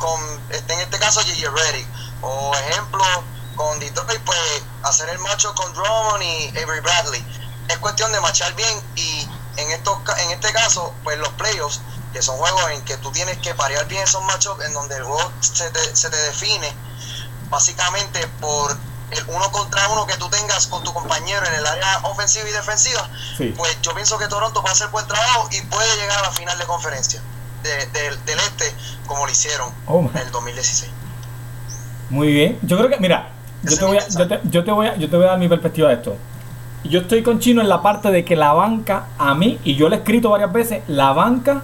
con, 0.00 0.20
este, 0.48 0.72
en 0.72 0.80
este 0.80 0.98
caso, 0.98 1.20
Gigi 1.20 1.46
Reddick. 1.46 1.86
O 2.22 2.52
ejemplo, 2.54 3.04
con 3.54 3.78
Detroit, 3.78 4.20
pues 4.22 4.38
hacer 4.82 5.08
el 5.10 5.18
macho 5.18 5.54
con 5.54 5.72
Drummond 5.74 6.22
y 6.22 6.48
Avery 6.48 6.80
Bradley. 6.80 7.24
Es 7.68 7.78
cuestión 7.78 8.10
de 8.12 8.20
machar 8.20 8.52
bien 8.54 8.82
y 8.96 9.19
en, 9.56 9.70
estos, 9.70 9.98
en 10.18 10.30
este 10.30 10.52
caso, 10.52 10.94
pues 11.04 11.18
los 11.18 11.30
playoffs, 11.30 11.80
que 12.12 12.22
son 12.22 12.36
juegos 12.36 12.70
en 12.72 12.82
que 12.82 12.96
tú 12.98 13.10
tienes 13.12 13.38
que 13.38 13.54
parear 13.54 13.86
bien 13.86 14.02
esos 14.02 14.22
machos, 14.24 14.58
en 14.64 14.72
donde 14.72 14.96
el 14.96 15.04
juego 15.04 15.30
se 15.40 15.70
te, 15.70 15.96
se 15.96 16.10
te 16.10 16.16
define 16.16 16.72
básicamente 17.50 18.26
por 18.40 18.76
el 19.10 19.24
uno 19.28 19.50
contra 19.50 19.88
uno 19.88 20.06
que 20.06 20.16
tú 20.16 20.28
tengas 20.28 20.66
con 20.68 20.84
tu 20.84 20.92
compañero 20.92 21.44
en 21.46 21.54
el 21.54 21.66
área 21.66 22.00
ofensiva 22.04 22.48
y 22.48 22.52
defensiva, 22.52 23.08
pues 23.56 23.78
yo 23.82 23.92
pienso 23.94 24.18
que 24.18 24.28
Toronto 24.28 24.62
va 24.62 24.70
a 24.70 24.72
hacer 24.72 24.88
buen 24.88 25.06
trabajo 25.06 25.48
y 25.50 25.60
puede 25.62 25.96
llegar 25.96 26.18
a 26.18 26.22
la 26.22 26.30
final 26.30 26.56
de 26.58 26.64
conferencia 26.64 27.20
del 27.62 28.38
este 28.38 28.72
como 29.06 29.26
lo 29.26 29.32
hicieron 29.32 29.72
oh, 29.86 30.08
en 30.14 30.16
el 30.16 30.30
2016. 30.30 30.90
Muy 32.08 32.32
bien. 32.32 32.58
Yo 32.62 32.78
creo 32.78 32.88
que, 32.88 32.98
mira, 32.98 33.30
yo 33.62 33.76
te, 33.76 33.84
voy 33.84 33.98
a, 33.98 34.08
yo, 34.08 34.28
te, 34.28 34.40
yo 34.44 34.64
te, 34.64 34.70
voy 34.70 34.86
a, 34.86 34.96
yo 34.96 35.10
te 35.10 35.16
voy 35.16 35.26
a 35.26 35.30
dar 35.30 35.38
mi 35.38 35.48
perspectiva 35.48 35.88
de 35.88 35.94
esto. 35.94 36.16
Yo 36.84 37.00
estoy 37.00 37.22
con 37.22 37.40
Chino 37.40 37.60
en 37.60 37.68
la 37.68 37.82
parte 37.82 38.10
de 38.10 38.24
que 38.24 38.36
la 38.36 38.52
banca, 38.52 39.08
a 39.18 39.34
mí, 39.34 39.58
y 39.64 39.74
yo 39.74 39.88
lo 39.88 39.94
he 39.94 39.98
escrito 39.98 40.30
varias 40.30 40.52
veces, 40.52 40.82
la 40.88 41.12
banca 41.12 41.62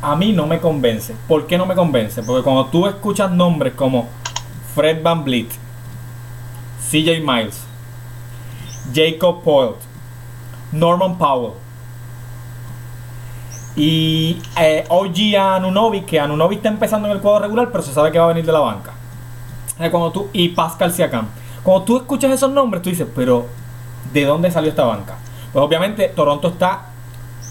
a 0.00 0.16
mí 0.16 0.32
no 0.32 0.46
me 0.46 0.58
convence. 0.58 1.14
¿Por 1.28 1.46
qué 1.46 1.56
no 1.56 1.64
me 1.66 1.74
convence? 1.74 2.22
Porque 2.22 2.42
cuando 2.42 2.66
tú 2.66 2.86
escuchas 2.86 3.30
nombres 3.30 3.74
como 3.74 4.08
Fred 4.74 5.02
Van 5.02 5.24
Vliet, 5.24 5.48
CJ 6.90 7.20
Miles, 7.20 7.62
Jacob 8.92 9.42
Poyle, 9.42 9.76
Norman 10.72 11.16
Powell, 11.18 11.52
y 13.76 14.42
eh, 14.60 14.84
OG 14.88 15.36
Anunobi, 15.38 16.02
que 16.02 16.18
Anunobi 16.18 16.56
está 16.56 16.68
empezando 16.68 17.08
en 17.08 17.14
el 17.14 17.20
cuadro 17.20 17.44
regular, 17.44 17.70
pero 17.70 17.82
se 17.82 17.92
sabe 17.92 18.10
que 18.10 18.18
va 18.18 18.24
a 18.24 18.28
venir 18.28 18.44
de 18.44 18.52
la 18.52 18.60
banca. 18.60 18.92
Cuando 19.90 20.12
tú, 20.12 20.28
y 20.32 20.50
Pascal 20.50 20.92
Siakam. 20.92 21.26
Cuando 21.62 21.84
tú 21.84 21.96
escuchas 21.96 22.30
esos 22.32 22.50
nombres, 22.50 22.82
tú 22.82 22.90
dices, 22.90 23.06
pero 23.14 23.46
¿de 24.12 24.24
dónde 24.24 24.50
salió 24.50 24.70
esta 24.70 24.84
banca? 24.84 25.16
Pues 25.52 25.64
obviamente 25.64 26.08
Toronto 26.08 26.48
está 26.48 26.86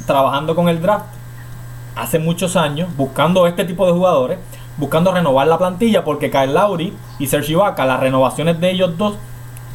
trabajando 0.06 0.56
con 0.56 0.70
el 0.70 0.82
draft 0.82 1.06
hace 1.96 2.20
muchos 2.20 2.56
años, 2.56 2.90
buscando 2.96 3.48
este 3.48 3.66
tipo 3.66 3.86
de 3.86 3.94
jugadores, 3.94 4.40
buscando 4.78 5.12
renovar 5.12 5.48
la 5.48 5.58
plantilla, 5.58 6.04
porque 6.04 6.32
Kyle 6.32 6.54
Lowry 6.54 6.94
y 7.20 7.28
Serge 7.28 7.52
Ibaka, 7.52 7.86
las 7.86 8.00
renovaciones 8.00 8.60
de 8.60 8.72
ellos 8.72 8.98
dos, 8.98 9.16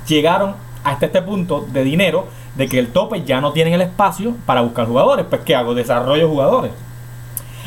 llegaron 0.06 0.54
hasta 0.84 1.06
este 1.06 1.22
punto 1.22 1.66
de 1.72 1.84
dinero 1.84 2.26
de 2.54 2.68
que 2.68 2.78
el 2.78 2.88
tope 2.88 3.22
ya 3.24 3.40
no 3.40 3.52
tienen 3.52 3.74
el 3.74 3.82
espacio 3.82 4.34
para 4.46 4.62
buscar 4.62 4.86
jugadores. 4.86 5.26
Pues 5.28 5.42
¿qué 5.42 5.54
hago? 5.54 5.74
Desarrollo 5.74 6.28
jugadores. 6.28 6.72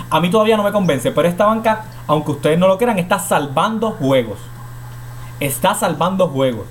A 0.09 0.19
mí 0.19 0.29
todavía 0.31 0.57
no 0.57 0.63
me 0.63 0.71
convence, 0.71 1.11
pero 1.11 1.27
esta 1.27 1.45
banca, 1.45 1.85
aunque 2.07 2.31
ustedes 2.31 2.57
no 2.57 2.67
lo 2.67 2.77
crean, 2.77 2.97
está 2.97 3.19
salvando 3.19 3.91
juegos. 3.91 4.39
Está 5.39 5.75
salvando 5.75 6.27
juegos. 6.27 6.65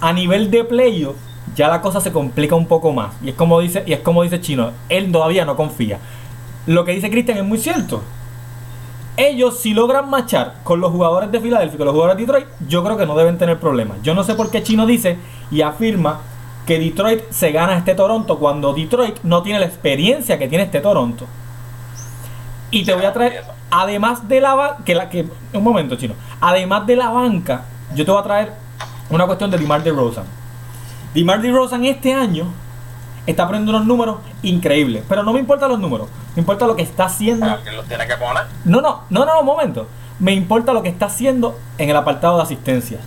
A 0.00 0.12
nivel 0.12 0.50
de 0.50 0.64
playoff, 0.64 1.16
ya 1.56 1.68
la 1.68 1.80
cosa 1.80 2.00
se 2.00 2.12
complica 2.12 2.54
un 2.54 2.66
poco 2.66 2.92
más. 2.92 3.14
Y 3.22 3.30
es 3.30 3.34
como 3.34 3.60
dice, 3.60 3.82
y 3.86 3.94
es 3.94 4.00
como 4.00 4.22
dice 4.22 4.40
Chino, 4.40 4.70
él 4.88 5.10
todavía 5.10 5.44
no 5.44 5.56
confía. 5.56 5.98
Lo 6.66 6.84
que 6.84 6.92
dice 6.92 7.10
Christian 7.10 7.38
es 7.38 7.44
muy 7.44 7.58
cierto. 7.58 8.02
Ellos 9.16 9.58
si 9.58 9.72
logran 9.72 10.10
machar 10.10 10.56
con 10.62 10.80
los 10.80 10.92
jugadores 10.92 11.32
de 11.32 11.40
Filadelfia, 11.40 11.78
con 11.78 11.86
los 11.86 11.94
jugadores 11.94 12.18
de 12.18 12.26
Detroit, 12.26 12.46
yo 12.68 12.84
creo 12.84 12.98
que 12.98 13.06
no 13.06 13.16
deben 13.16 13.38
tener 13.38 13.58
problemas. 13.58 14.02
Yo 14.02 14.14
no 14.14 14.22
sé 14.22 14.34
por 14.34 14.50
qué 14.50 14.62
Chino 14.62 14.84
dice 14.84 15.16
y 15.50 15.62
afirma 15.62 16.20
que 16.66 16.78
Detroit 16.78 17.22
se 17.30 17.52
gana 17.52 17.78
este 17.78 17.94
Toronto 17.94 18.38
cuando 18.38 18.74
Detroit 18.74 19.20
no 19.22 19.42
tiene 19.42 19.60
la 19.60 19.66
experiencia 19.66 20.38
que 20.38 20.48
tiene 20.48 20.64
este 20.64 20.80
Toronto. 20.80 21.26
Y 22.70 22.84
te 22.84 22.92
voy 22.92 23.04
a 23.06 23.12
traer, 23.14 23.44
además 23.70 24.28
de 24.28 24.40
la 24.42 24.76
que 24.84 25.26
un 25.54 25.64
momento 25.64 25.96
chino, 25.96 26.14
además 26.40 26.86
de 26.86 26.96
la 26.96 27.08
banca, 27.08 27.64
yo 27.94 28.04
te 28.04 28.10
voy 28.10 28.20
a 28.20 28.24
traer 28.24 28.52
una 29.08 29.24
cuestión 29.24 29.50
de 29.50 29.56
DeMar 29.56 29.82
DeRozan. 29.82 30.35
DeMar 31.16 31.40
DeRozan 31.40 31.82
este 31.86 32.12
año 32.12 32.44
está 33.26 33.46
poniendo 33.46 33.70
unos 33.70 33.86
números 33.86 34.18
increíbles, 34.42 35.02
pero 35.08 35.22
no 35.22 35.32
me 35.32 35.40
importan 35.40 35.70
los 35.70 35.80
números, 35.80 36.08
me 36.34 36.40
importa 36.40 36.66
lo 36.66 36.76
que 36.76 36.82
está 36.82 37.06
haciendo. 37.06 37.46
los 37.46 37.86
tiene 37.86 38.06
que 38.06 38.16
poner? 38.16 38.44
No, 38.66 38.82
no, 38.82 39.04
no, 39.08 39.24
no, 39.24 39.40
un 39.40 39.46
momento. 39.46 39.86
Me 40.18 40.34
importa 40.34 40.74
lo 40.74 40.82
que 40.82 40.90
está 40.90 41.06
haciendo 41.06 41.58
en 41.78 41.88
el 41.88 41.96
apartado 41.96 42.36
de 42.36 42.42
asistencia. 42.42 42.98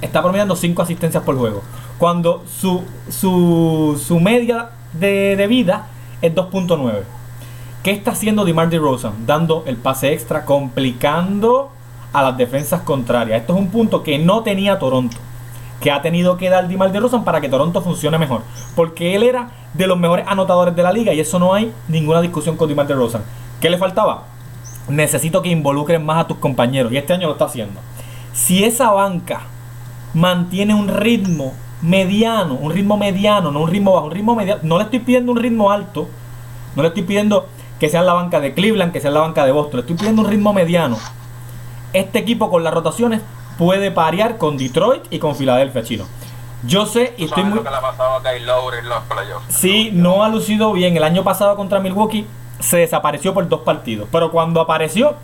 Está 0.00 0.22
promediando 0.22 0.56
5 0.56 0.80
asistencias 0.80 1.22
por 1.22 1.36
juego 1.36 1.62
cuando 1.98 2.42
su, 2.46 2.84
su, 3.10 4.02
su 4.02 4.18
media 4.18 4.70
de, 4.94 5.46
vida 5.46 5.88
es 6.22 6.34
2.9. 6.34 7.02
¿Qué 7.82 7.90
está 7.90 8.12
haciendo 8.12 8.46
DeMar 8.46 8.70
DeRozan? 8.70 9.26
Dando 9.26 9.64
el 9.66 9.76
pase 9.76 10.14
extra, 10.14 10.46
complicando 10.46 11.70
a 12.14 12.22
las 12.22 12.38
defensas 12.38 12.80
contrarias. 12.80 13.42
Esto 13.42 13.52
es 13.52 13.60
un 13.60 13.68
punto 13.68 14.02
que 14.02 14.18
no 14.18 14.42
tenía 14.42 14.78
Toronto. 14.78 15.18
Que 15.80 15.90
ha 15.90 16.02
tenido 16.02 16.36
que 16.36 16.50
dar 16.50 16.66
DeMar 16.68 16.90
DeRozan 16.90 17.24
para 17.24 17.40
que 17.40 17.48
Toronto 17.48 17.82
funcione 17.82 18.18
mejor. 18.18 18.42
Porque 18.74 19.14
él 19.14 19.22
era 19.22 19.50
de 19.74 19.86
los 19.86 19.98
mejores 19.98 20.26
anotadores 20.28 20.74
de 20.74 20.82
la 20.82 20.92
liga 20.92 21.12
y 21.12 21.20
eso 21.20 21.38
no 21.38 21.54
hay 21.54 21.72
ninguna 21.88 22.20
discusión 22.20 22.56
con 22.56 22.68
DeMar 22.68 22.86
DeRozan. 22.86 23.22
¿Qué 23.60 23.70
le 23.70 23.78
faltaba? 23.78 24.24
Necesito 24.88 25.42
que 25.42 25.50
involucren 25.50 26.04
más 26.04 26.24
a 26.24 26.26
tus 26.26 26.38
compañeros 26.38 26.92
y 26.92 26.96
este 26.96 27.12
año 27.12 27.26
lo 27.26 27.32
está 27.34 27.44
haciendo. 27.44 27.80
Si 28.32 28.64
esa 28.64 28.90
banca 28.90 29.42
mantiene 30.14 30.74
un 30.74 30.88
ritmo 30.88 31.52
mediano, 31.82 32.54
un 32.54 32.72
ritmo 32.72 32.96
mediano, 32.96 33.50
no 33.50 33.60
un 33.60 33.70
ritmo 33.70 33.92
bajo, 33.92 34.06
un 34.06 34.12
ritmo 34.12 34.34
mediano. 34.34 34.60
No 34.62 34.78
le 34.78 34.84
estoy 34.84 35.00
pidiendo 35.00 35.32
un 35.32 35.38
ritmo 35.38 35.70
alto, 35.70 36.08
no 36.74 36.82
le 36.82 36.88
estoy 36.88 37.02
pidiendo 37.02 37.48
que 37.78 37.88
sea 37.88 38.02
la 38.02 38.12
banca 38.12 38.40
de 38.40 38.54
Cleveland, 38.54 38.92
que 38.92 39.00
sea 39.00 39.10
la 39.10 39.20
banca 39.20 39.44
de 39.44 39.52
Boston, 39.52 39.76
le 39.76 39.80
estoy 39.82 39.96
pidiendo 39.96 40.22
un 40.22 40.28
ritmo 40.28 40.52
mediano. 40.52 40.98
Este 41.92 42.18
equipo 42.18 42.50
con 42.50 42.64
las 42.64 42.74
rotaciones 42.74 43.20
puede 43.58 43.90
parear 43.90 44.38
con 44.38 44.56
Detroit 44.56 45.02
y 45.10 45.18
con 45.18 45.36
Filadelfia, 45.36 45.82
chino. 45.82 46.04
Yo 46.64 46.86
sé 46.86 47.14
y 47.18 47.24
estoy 47.24 47.44
muy. 47.44 47.60
Sí, 49.48 49.90
no 49.92 50.24
ha 50.24 50.28
lucido 50.28 50.72
bien. 50.72 50.96
El 50.96 51.04
año 51.04 51.22
pasado 51.22 51.56
contra 51.56 51.80
Milwaukee 51.80 52.26
se 52.60 52.78
desapareció 52.78 53.34
por 53.34 53.48
dos 53.48 53.60
partidos. 53.60 54.08
Pero 54.10 54.30
cuando 54.32 54.60
apareció, 54.60 55.14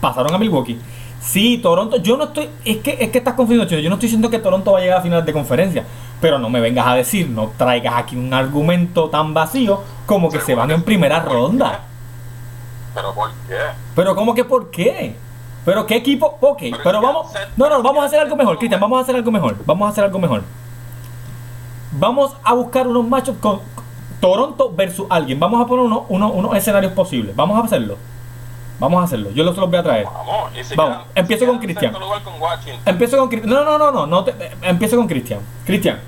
pasaron 0.00 0.34
a 0.34 0.38
Milwaukee. 0.38 0.78
Sí, 1.20 1.58
Toronto, 1.58 1.96
yo 1.96 2.16
no 2.16 2.24
estoy, 2.24 2.48
es 2.64 2.76
que, 2.78 2.98
es 3.00 3.10
que 3.10 3.18
estás 3.18 3.34
confundiendo, 3.34 3.68
Yo 3.76 3.88
no 3.88 3.96
estoy 3.96 4.06
diciendo 4.06 4.30
que 4.30 4.38
Toronto 4.38 4.72
va 4.72 4.78
a 4.78 4.80
llegar 4.82 4.98
a 4.98 5.02
final 5.02 5.24
de 5.24 5.32
conferencia, 5.32 5.84
pero 6.20 6.38
no 6.38 6.48
me 6.48 6.60
vengas 6.60 6.86
a 6.86 6.94
decir, 6.94 7.28
no 7.28 7.52
traigas 7.56 7.94
aquí 7.96 8.16
un 8.16 8.32
argumento 8.32 9.10
tan 9.10 9.34
vacío 9.34 9.82
como 10.06 10.30
que 10.30 10.40
se 10.40 10.54
van 10.54 10.70
en 10.70 10.82
primera 10.82 11.20
ronda. 11.20 11.80
¿Pero 12.94 13.12
por 13.12 13.30
qué? 13.48 13.58
¿Pero 13.96 14.14
cómo 14.14 14.34
que 14.34 14.44
por 14.44 14.70
qué? 14.70 15.16
¿Pero 15.66 15.84
qué 15.84 15.96
equipo? 15.96 16.38
Ok, 16.40 16.62
pero, 16.84 17.02
vamos. 17.02 17.26
No, 17.56 17.68
no, 17.68 17.82
vamos 17.82 18.04
a 18.04 18.06
hacer 18.06 18.20
algo 18.20 18.36
mejor, 18.36 18.56
Cristian, 18.56 18.80
vamos 18.80 19.00
a 19.00 19.02
hacer 19.02 19.16
algo 19.16 19.32
mejor. 19.32 19.56
Vamos 19.66 19.88
a 19.88 19.90
hacer 19.90 20.04
algo 20.04 20.18
mejor. 20.20 20.44
Vamos 21.90 22.36
a 22.44 22.54
buscar 22.54 22.86
unos 22.86 23.06
machos 23.08 23.36
con 23.40 23.60
Toronto 24.20 24.72
versus 24.72 25.08
alguien. 25.10 25.40
Vamos 25.40 25.60
a 25.60 25.66
poner 25.66 25.84
uno, 25.84 26.06
unos 26.08 26.56
escenarios 26.56 26.92
posibles. 26.92 27.34
Vamos 27.34 27.60
a 27.60 27.66
hacerlo. 27.66 27.96
Vamos 28.78 29.00
a 29.00 29.04
hacerlo. 29.06 29.32
Yo 29.32 29.42
los, 29.42 29.56
los 29.56 29.68
voy 29.68 29.78
a 29.78 29.82
traer. 29.82 30.04
Vamos. 30.04 30.50
Vamos. 30.76 30.98
Empiezo 31.16 31.46
con 31.46 31.58
Cristian. 31.58 31.96
Empiezo 32.84 33.18
con 33.18 33.28
Cristian. 33.28 33.52
No, 33.52 33.64
no, 33.64 33.76
no, 33.76 33.90
no. 33.90 34.06
no 34.06 34.22
te, 34.22 34.34
empiezo 34.62 34.96
con 34.96 35.08
Cristian. 35.08 35.40
Cristian. 35.64 35.98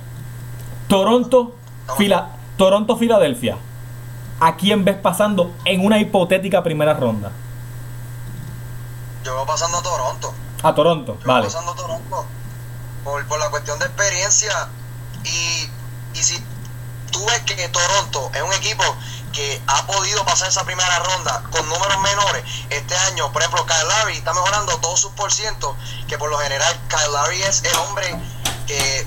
Toronto, 0.87 1.57
Fila, 1.97 2.29
Toronto, 2.57 2.97
Filadelfia. 2.97 3.57
¿A 4.39 4.55
quién 4.55 4.85
ves 4.85 4.97
pasando 4.97 5.51
en 5.65 5.85
una 5.85 5.99
hipotética 5.99 6.63
primera 6.63 6.95
ronda? 6.95 7.33
Yo 9.29 9.37
voy 9.37 9.47
pasando 9.47 9.77
a 9.77 9.83
Toronto. 9.83 10.35
A 10.63 10.75
Toronto, 10.75 11.19
Yo 11.21 11.27
vale. 11.27 11.41
Voy 11.41 11.53
pasando 11.53 11.73
a 11.73 11.75
Toronto. 11.75 12.25
Por, 13.05 13.27
por 13.27 13.39
la 13.39 13.51
cuestión 13.51 13.79
de 13.79 13.85
experiencia. 13.85 14.71
Y, 15.23 15.71
y 16.15 16.23
si 16.23 16.43
tú 17.13 17.23
ves 17.27 17.43
que 17.43 17.69
Toronto 17.69 18.31
es 18.33 18.41
un 18.41 18.55
equipo 18.55 18.83
que 19.35 19.61
ha 19.67 19.87
podido 19.87 20.25
pasar 20.25 20.49
esa 20.49 20.65
primera 20.65 20.99
ronda 21.01 21.43
con 21.51 21.69
números 21.69 22.01
menores. 22.01 22.43
Este 22.71 22.97
año, 22.97 23.31
por 23.31 23.43
ejemplo, 23.43 23.67
Kyle 23.67 23.87
Lowry 23.87 24.17
está 24.17 24.33
mejorando 24.33 24.79
todos 24.79 24.99
sus 24.99 25.13
por 25.13 25.31
ciento, 25.31 25.77
que 26.09 26.17
por 26.17 26.31
lo 26.31 26.39
general 26.39 26.75
Kyle 26.89 27.13
Lowry 27.13 27.43
es 27.43 27.63
el 27.65 27.77
hombre 27.77 28.19
que, 28.67 29.07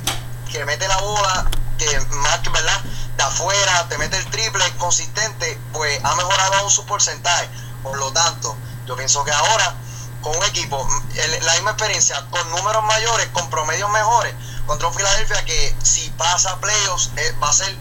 que 0.52 0.64
mete 0.66 0.88
la 0.88 0.98
bola, 0.98 1.50
que 1.80 2.00
más 2.12 2.38
que 2.42 2.52
verdad, 2.52 2.80
de 3.18 3.24
afuera, 3.24 3.88
te 3.90 3.98
mete 3.98 4.18
el 4.18 4.26
triple 4.30 4.64
consistente, 4.78 5.60
pues 5.74 6.00
ha 6.04 6.14
mejorado 6.14 6.54
aún 6.58 6.70
su 6.70 6.86
porcentaje. 6.86 7.50
Por 7.82 7.98
lo 7.98 8.12
tanto, 8.14 8.56
yo 8.86 8.96
pienso 8.96 9.24
que 9.24 9.32
ahora 9.32 9.76
con 10.22 10.36
un 10.36 10.44
equipo, 10.46 10.88
el- 11.16 11.46
la 11.46 11.54
misma 11.54 11.72
experiencia, 11.72 12.24
con 12.30 12.50
números 12.52 12.84
mayores, 12.84 13.28
con 13.34 13.50
promedios 13.50 13.90
mejores, 13.90 14.34
contra 14.66 14.88
un 14.88 14.94
Filadelfia 14.94 15.44
que 15.46 15.76
si 15.84 16.10
pasa 16.12 16.58
playoffs 16.60 17.12
eh, 17.18 17.34
va 17.44 17.50
a 17.50 17.54
ser 17.54 17.76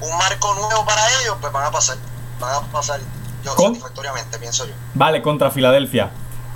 un 0.00 0.16
marco 0.18 0.54
nuevo 0.54 0.84
para 0.84 1.00
ellos, 1.22 1.36
pues 1.40 1.52
van 1.52 1.64
a 1.64 1.70
pasar, 1.70 1.96
van 2.38 2.54
a 2.54 2.60
pasar 2.72 3.00
yo 3.44 3.54
Con- 3.54 3.66
satisfactoriamente, 3.74 4.38
pienso 4.38 4.66
yo. 4.66 4.74
Vale, 4.94 5.22
contra 5.22 5.50
Filadelfia. 5.50 6.10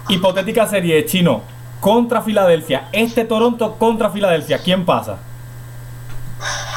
Hipotética 0.09 0.66
serie 0.66 0.97
de 0.97 1.04
chino 1.06 1.42
contra 1.80 2.20
Filadelfia. 2.23 2.88
Este 2.92 3.25
Toronto 3.25 3.76
contra 3.78 4.11
Filadelfia. 4.11 4.59
¿Quién 4.62 4.85
pasa? 4.85 5.16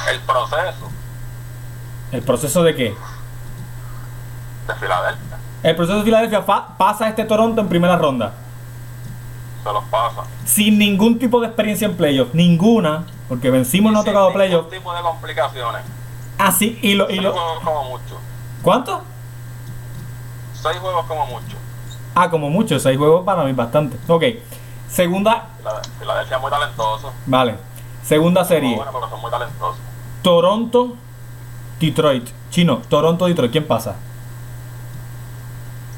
El 0.10 0.20
proceso 0.22 0.90
¿El 2.12 2.22
proceso 2.22 2.64
de 2.64 2.76
qué? 2.76 2.96
de 4.68 4.76
Filadelfia 4.76 5.38
El 5.64 5.76
proceso 5.76 5.98
de 6.00 6.04
Filadelfia 6.04 6.42
fa- 6.44 6.78
pasa 6.78 7.06
a 7.06 7.10
este 7.10 7.24
Toronto 7.26 7.60
en 7.62 7.70
primera 7.70 7.98
ronda. 7.98 8.34
Se 9.64 9.72
los 9.74 9.84
pasa. 9.86 10.24
Sin 10.46 10.78
ningún 10.78 11.18
tipo 11.20 11.40
de 11.40 11.48
experiencia 11.48 11.88
en 11.88 11.96
playoff. 11.98 12.34
Ninguna. 12.34 13.06
Porque 13.30 13.50
vencimos 13.50 13.92
no 13.94 14.00
ha 14.00 14.04
Sin 14.04 14.12
tocado 14.12 14.28
ningún 14.30 14.40
playoff. 14.42 14.70
tipo 14.70 14.94
de 14.94 15.02
complicaciones. 15.02 15.82
Así 16.38 16.78
y 16.82 16.94
lo, 16.96 17.06
y 17.06 17.14
Seis 17.14 17.24
lo. 17.24 17.32
juegos 17.34 17.60
como 17.64 17.84
mucho. 17.86 18.18
¿Cuánto? 18.62 19.02
Seis 20.54 20.78
juegos 20.80 21.06
como 21.06 21.26
mucho. 21.28 21.58
Ah, 22.16 22.30
como 22.30 22.50
mucho. 22.50 22.80
Seis 22.80 22.98
juegos 22.98 23.24
para 23.26 23.44
mí 23.44 23.54
bastante. 23.54 23.98
Ok. 24.08 24.24
Segunda. 24.90 25.48
Filade- 25.62 25.90
Filadelfia 26.00 26.38
muy 26.40 26.52
talentoso. 26.52 27.12
Vale. 27.26 27.56
Segunda 28.04 28.44
serie. 28.44 28.76
bueno, 28.76 28.92
pero 28.94 29.10
son 29.10 29.22
muy 29.22 29.32
talentosos. 29.32 29.78
Toronto. 30.22 30.96
Detroit. 31.80 32.30
Chino. 32.52 32.82
Toronto, 32.90 33.26
Detroit. 33.26 33.52
¿Quién 33.52 33.68
pasa? 33.68 33.96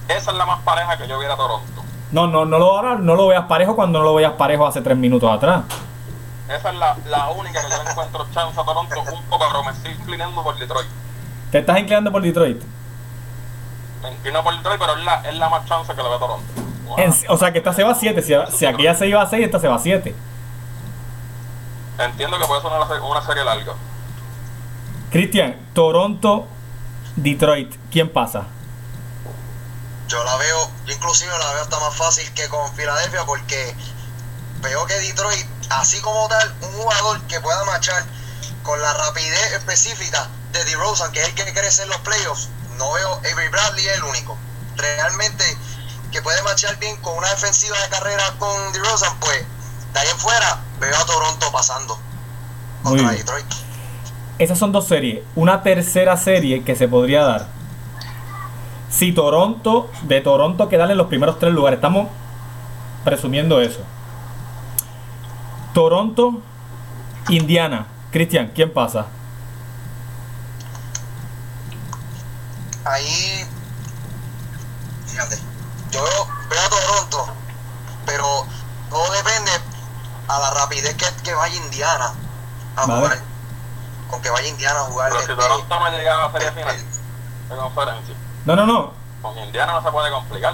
Esa 0.08 0.32
es 0.32 0.38
la 0.38 0.46
más 0.46 0.62
pareja 0.62 0.98
que 0.98 1.08
yo 1.08 1.18
viera 1.20 1.36
Toronto. 1.36 1.84
No, 2.12 2.28
no, 2.28 2.46
no 2.46 2.60
lo, 2.60 2.76
ahora 2.78 2.96
no 2.96 3.16
lo 3.16 3.28
veas 3.28 3.46
parejo 3.46 3.76
cuando 3.76 4.00
no 4.00 4.06
lo 4.06 4.16
veas 4.16 4.34
parejo 4.34 4.66
hace 4.68 4.82
tres 4.82 4.98
minutos 4.98 5.30
atrás. 5.32 5.64
Esa 6.48 6.70
es 6.70 6.76
la, 6.78 6.96
la 7.08 7.30
única 7.30 7.60
que 7.62 7.70
yo 7.70 7.90
encuentro 7.90 8.26
chance 8.32 8.60
a 8.60 8.64
Toronto 8.64 8.96
un 9.00 9.24
poco, 9.24 9.46
pero 9.50 9.64
me 9.64 9.72
estoy 9.72 9.92
inclinando 9.94 10.44
por 10.44 10.58
Detroit. 10.58 10.88
Te 11.52 11.60
estás 11.60 11.80
inclinando 11.80 12.12
por 12.12 12.22
Detroit. 12.22 12.62
Me 14.04 14.12
inclino 14.12 14.44
por 14.44 14.56
Detroit, 14.56 14.80
pero 14.80 14.96
es 14.98 15.04
la, 15.04 15.16
es 15.28 15.36
la 15.36 15.50
más 15.50 15.66
chance 15.66 15.92
que 15.94 15.98
le 16.04 16.08
veo 16.08 16.18
a 16.18 16.20
Toronto. 16.20 16.46
Wow. 16.88 17.00
En- 17.00 17.14
o 17.30 17.38
sea 17.38 17.52
que 17.52 17.58
esta 17.58 17.74
se 17.74 17.84
va 17.84 17.92
a 17.92 17.96
7. 17.96 18.22
Si, 18.22 18.34
si 18.58 18.66
aquella 18.68 18.94
se 18.94 19.08
iba 19.08 19.22
a 19.22 19.28
6, 19.28 19.44
esta 19.44 19.60
se 19.60 19.68
va 19.68 19.76
a 19.76 19.80
7. 19.80 20.14
Entiendo 21.98 22.38
que 22.38 22.46
puede 22.46 22.62
ser 22.62 22.72
una, 22.72 23.04
una 23.08 23.22
serie 23.22 23.44
larga. 23.44 23.74
Cristian, 25.12 25.56
Toronto, 25.74 26.46
Detroit. 27.16 27.74
¿Quién 27.90 28.10
pasa? 28.10 28.44
Yo 30.08 30.24
la 30.24 30.36
veo, 30.38 30.72
yo 30.86 30.94
inclusive 30.94 31.32
la 31.32 31.54
veo 31.54 31.64
hasta 31.64 31.80
más 31.80 31.96
fácil 31.96 32.32
que 32.34 32.48
con 32.48 32.74
Filadelfia 32.76 33.26
porque 33.26 33.76
veo 34.62 34.86
que 34.86 34.94
Detroit, 34.96 35.48
así 35.70 36.00
como 36.02 36.28
tal, 36.28 36.56
un 36.62 36.72
jugador 36.74 37.22
que 37.24 37.40
pueda 37.42 37.64
marchar 37.66 38.04
con 38.64 38.82
la 38.82 38.94
rapidez 38.94 39.54
específica 39.54 40.28
de 40.52 40.64
DeRozan, 40.66 41.12
que 41.12 41.22
es 41.22 41.28
el 41.28 41.36
que 41.36 41.54
crece 41.54 41.84
en 41.84 41.90
los 41.90 42.00
playoffs, 42.00 42.50
no 42.78 42.92
veo 42.94 43.16
Avery 43.18 43.50
Bradley 43.50 43.88
es 43.88 43.98
el 43.98 44.04
único. 44.04 44.38
Realmente 44.76 45.44
que 46.12 46.22
puede 46.22 46.42
marchar 46.44 46.78
bien 46.78 46.96
con 46.98 47.18
una 47.18 47.30
defensiva 47.30 47.78
de 47.82 47.90
carrera 47.90 48.24
con 48.38 48.72
DeRozan, 48.74 49.20
pues 49.20 49.44
de 49.94 50.00
ahí 50.00 50.08
en 50.08 50.18
fuera 50.18 50.60
veo 50.80 50.96
a 50.96 51.06
Toronto 51.06 51.52
pasando 51.52 52.00
contra. 52.84 53.12
Detroit. 53.12 53.46
Esas 54.38 54.60
son 54.60 54.72
dos 54.72 54.88
series. 54.88 55.24
Una 55.36 55.64
tercera 55.64 56.18
serie 56.18 56.64
que 56.64 56.76
se 56.76 56.88
podría 56.88 57.24
dar. 57.24 57.48
Si 58.96 59.12
Toronto, 59.12 59.90
de 60.04 60.22
Toronto 60.22 60.70
quedan 60.70 60.90
en 60.90 60.98
los 60.98 61.08
primeros 61.08 61.38
tres 61.38 61.54
lugares. 61.54 61.78
Estamos 61.78 62.08
presumiendo 63.04 63.60
eso. 63.60 63.82
Toronto, 65.74 66.40
Indiana. 67.28 67.88
Cristian, 68.12 68.52
¿quién 68.56 68.72
pasa? 68.72 69.08
ahí 72.86 73.44
fíjate 75.08 75.40
yo 75.92 76.04
veo, 76.50 76.62
a 76.62 76.70
Toronto 76.70 77.34
pero 78.06 78.46
todo 78.92 79.12
depende 79.12 79.52
a 80.28 80.40
la 80.40 80.52
rapidez 80.52 80.94
que, 80.96 81.06
que 81.24 81.34
vaya 81.34 81.56
Indiana 81.56 82.14
a 82.76 82.86
Vale. 82.86 83.02
jugar 83.02 83.20
con 84.10 84.22
que 84.22 84.30
vaya 84.30 84.48
Indiana 84.48 84.82
a 84.82 84.84
jugar 84.84 85.10
Pero 85.10 85.22
si 85.22 85.28
Toronto 85.28 85.80
no 85.80 85.90
llega 85.90 86.14
a 86.14 86.28
la 86.28 86.32
serie 86.32 86.52
final 86.52 86.78
de 86.78 87.56
conferencia, 87.56 88.16
No, 88.46 88.56
no, 88.56 88.66
no. 88.66 88.92
con 89.22 89.38
Indiana 89.40 89.74
no 89.74 89.82
se 89.82 89.92
puede 89.92 90.12
complicar. 90.12 90.54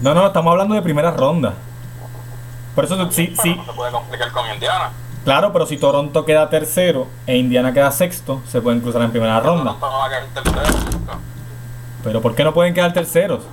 No, 0.00 0.14
no, 0.14 0.26
estamos 0.26 0.50
hablando 0.50 0.74
de 0.74 0.82
primera 0.82 1.10
ronda. 1.10 1.54
Por 2.74 2.84
eso, 2.84 3.10
sí, 3.10 3.34
sí. 3.40 3.54
No 3.54 3.64
se 3.64 3.72
puede 3.72 3.92
complicar 3.92 4.30
con 4.32 4.50
Indiana. 4.52 4.90
Claro, 5.24 5.52
pero 5.52 5.64
si 5.64 5.78
Toronto 5.78 6.26
queda 6.26 6.50
tercero 6.50 7.06
e 7.26 7.36
Indiana 7.36 7.72
queda 7.72 7.90
sexto, 7.90 8.42
se 8.46 8.60
pueden 8.60 8.80
cruzar 8.80 9.00
en 9.02 9.10
primera 9.10 9.40
ronda. 9.40 9.74
Toronto 9.74 9.90
no 9.90 9.98
va 9.98 10.06
a 10.06 10.08
quedar 10.10 10.24
tercero 10.26 10.78
nunca. 10.92 11.18
Pero 12.02 12.20
¿por 12.20 12.34
qué 12.34 12.44
no 12.44 12.52
pueden 12.52 12.74
quedar 12.74 12.92
terceros? 12.92 13.44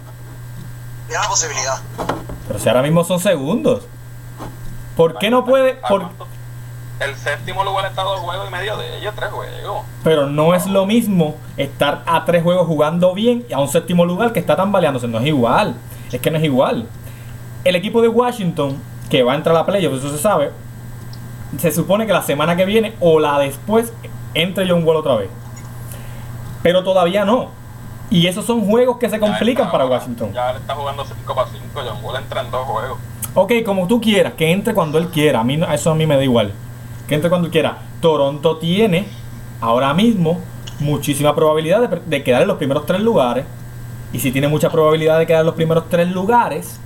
tiene 1.07 1.23
la 1.23 1.29
posibilidad 1.29 1.81
Pero 2.47 2.59
si 2.59 2.69
ahora 2.69 2.81
mismo 2.81 3.03
son 3.03 3.19
segundos. 3.19 3.83
¿Por 4.95 5.17
qué 5.17 5.29
no 5.29 5.45
puede? 5.45 5.79
¿A 5.83 5.87
Por... 5.87 6.09
El 7.01 7.15
séptimo 7.15 7.63
lugar 7.63 7.87
está 7.87 8.01
a 8.01 8.05
dos 8.05 8.19
juegos 8.19 8.47
y 8.47 8.51
medio 8.51 8.77
de 8.77 8.99
ellos, 8.99 9.15
tres 9.15 9.31
juegos. 9.31 9.85
Pero 10.03 10.27
no 10.27 10.53
es 10.53 10.67
lo 10.67 10.85
mismo 10.85 11.35
estar 11.57 12.03
a 12.05 12.25
tres 12.25 12.43
juegos 12.43 12.67
jugando 12.67 13.15
bien 13.15 13.43
y 13.49 13.53
a 13.53 13.59
un 13.59 13.67
séptimo 13.67 14.05
lugar 14.05 14.33
que 14.33 14.39
está 14.39 14.55
tambaleándose. 14.55 15.07
No 15.07 15.17
es 15.19 15.25
igual. 15.25 15.73
Es 16.11 16.21
que 16.21 16.29
no 16.29 16.37
es 16.37 16.43
igual. 16.43 16.87
El 17.63 17.75
equipo 17.75 18.03
de 18.03 18.07
Washington, 18.07 18.77
que 19.09 19.23
va 19.23 19.33
a 19.33 19.35
entrar 19.35 19.55
a 19.55 19.59
la 19.59 19.65
playoff, 19.65 19.95
eso 19.95 20.11
se 20.11 20.19
sabe, 20.19 20.51
se 21.57 21.71
supone 21.71 22.05
que 22.05 22.13
la 22.13 22.21
semana 22.21 22.55
que 22.55 22.65
viene 22.65 22.93
o 22.99 23.19
la 23.19 23.39
después 23.39 23.91
entre 24.35 24.69
John 24.69 24.83
Wall 24.83 24.97
otra 24.97 25.15
vez. 25.15 25.29
Pero 26.61 26.83
todavía 26.83 27.25
no. 27.25 27.49
Y 28.11 28.27
esos 28.27 28.45
son 28.45 28.63
juegos 28.63 28.97
que 28.97 29.09
se 29.09 29.19
complican 29.19 29.65
está 29.65 29.71
para 29.71 29.87
Washington. 29.87 30.33
Ya 30.33 30.51
él 30.51 30.57
está 30.57 30.75
jugando 30.75 31.03
5 31.03 31.33
para 31.33 31.49
5. 31.49 31.63
John 31.73 32.03
Wall 32.03 32.17
entra 32.17 32.41
en 32.41 32.51
dos 32.51 32.67
juegos. 32.67 32.99
Ok, 33.33 33.53
como 33.65 33.87
tú 33.87 33.99
quieras, 33.99 34.33
que 34.33 34.51
entre 34.51 34.75
cuando 34.75 34.99
él 34.99 35.07
quiera. 35.07 35.39
A 35.39 35.43
mí 35.43 35.59
eso 35.73 35.91
a 35.91 35.95
mí 35.95 36.05
me 36.05 36.15
da 36.15 36.23
igual. 36.23 36.53
Que 37.11 37.15
entre 37.15 37.29
cuando 37.29 37.49
quiera. 37.49 37.79
Toronto 37.99 38.55
tiene 38.55 39.05
ahora 39.59 39.93
mismo 39.93 40.39
muchísima 40.79 41.35
probabilidad 41.35 41.89
de, 41.89 42.01
de 42.05 42.23
quedar 42.23 42.43
en 42.43 42.47
los 42.47 42.55
primeros 42.55 42.85
tres 42.85 43.01
lugares. 43.01 43.43
Y 44.13 44.19
si 44.19 44.31
tiene 44.31 44.47
mucha 44.47 44.69
probabilidad 44.69 45.19
de 45.19 45.27
quedar 45.27 45.41
en 45.41 45.47
los 45.47 45.55
primeros 45.55 45.89
tres 45.89 46.07
lugares, 46.09 46.79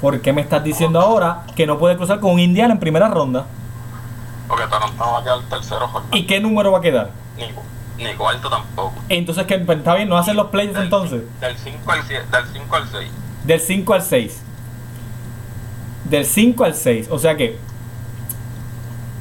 ¿por 0.00 0.20
qué 0.20 0.32
me 0.32 0.40
estás 0.40 0.62
diciendo 0.62 1.00
ahora 1.00 1.46
que 1.56 1.66
no 1.66 1.78
puede 1.78 1.96
cruzar 1.96 2.20
con 2.20 2.30
un 2.30 2.38
Indiana 2.38 2.74
en 2.74 2.78
primera 2.78 3.08
ronda? 3.08 3.46
Porque 4.46 4.68
Toronto 4.68 5.02
va 5.02 5.18
a 5.18 5.22
quedar 5.24 5.40
tercero. 5.50 5.88
Jorge. 5.88 6.08
¿Y 6.12 6.26
qué 6.26 6.38
número 6.38 6.70
va 6.70 6.78
a 6.78 6.82
quedar? 6.82 7.10
Ni, 7.36 8.04
ni 8.04 8.14
cuarto 8.14 8.48
tampoco. 8.48 8.94
Entonces, 9.08 9.46
que 9.46 9.54
está 9.56 9.96
bien, 9.96 10.08
no 10.08 10.16
hacen 10.16 10.36
los 10.36 10.46
playoffs 10.46 10.78
entonces. 10.78 11.22
Del 11.40 11.58
5 11.58 11.90
al, 11.90 12.06
del 12.06 12.46
5 12.52 12.76
al 12.76 12.88
6. 12.88 13.10
Del 13.42 13.60
5 13.60 13.94
al 13.94 14.02
6. 14.02 14.42
Del 16.04 16.24
5 16.24 16.64
al 16.64 16.74
6. 16.76 17.08
O 17.10 17.18
sea 17.18 17.36
que. 17.36 17.65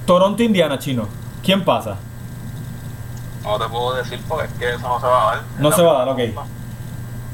Toronto, 0.06 0.44
Indiana, 0.44 0.80
chino. 0.80 1.08
¿Quién 1.44 1.64
pasa? 1.64 1.98
No 3.44 3.60
te 3.60 3.68
puedo 3.68 3.94
decir 3.96 4.20
porque 4.28 4.46
es 4.46 4.54
que 4.54 4.70
eso 4.74 4.88
no 4.88 5.00
se 5.00 5.06
va 5.06 5.32
a 5.32 5.36
dar. 5.36 5.44
No 5.60 5.72
se 5.72 5.82
va 5.82 5.92
a 5.92 5.98
dar, 6.00 6.10
ok. 6.10 6.20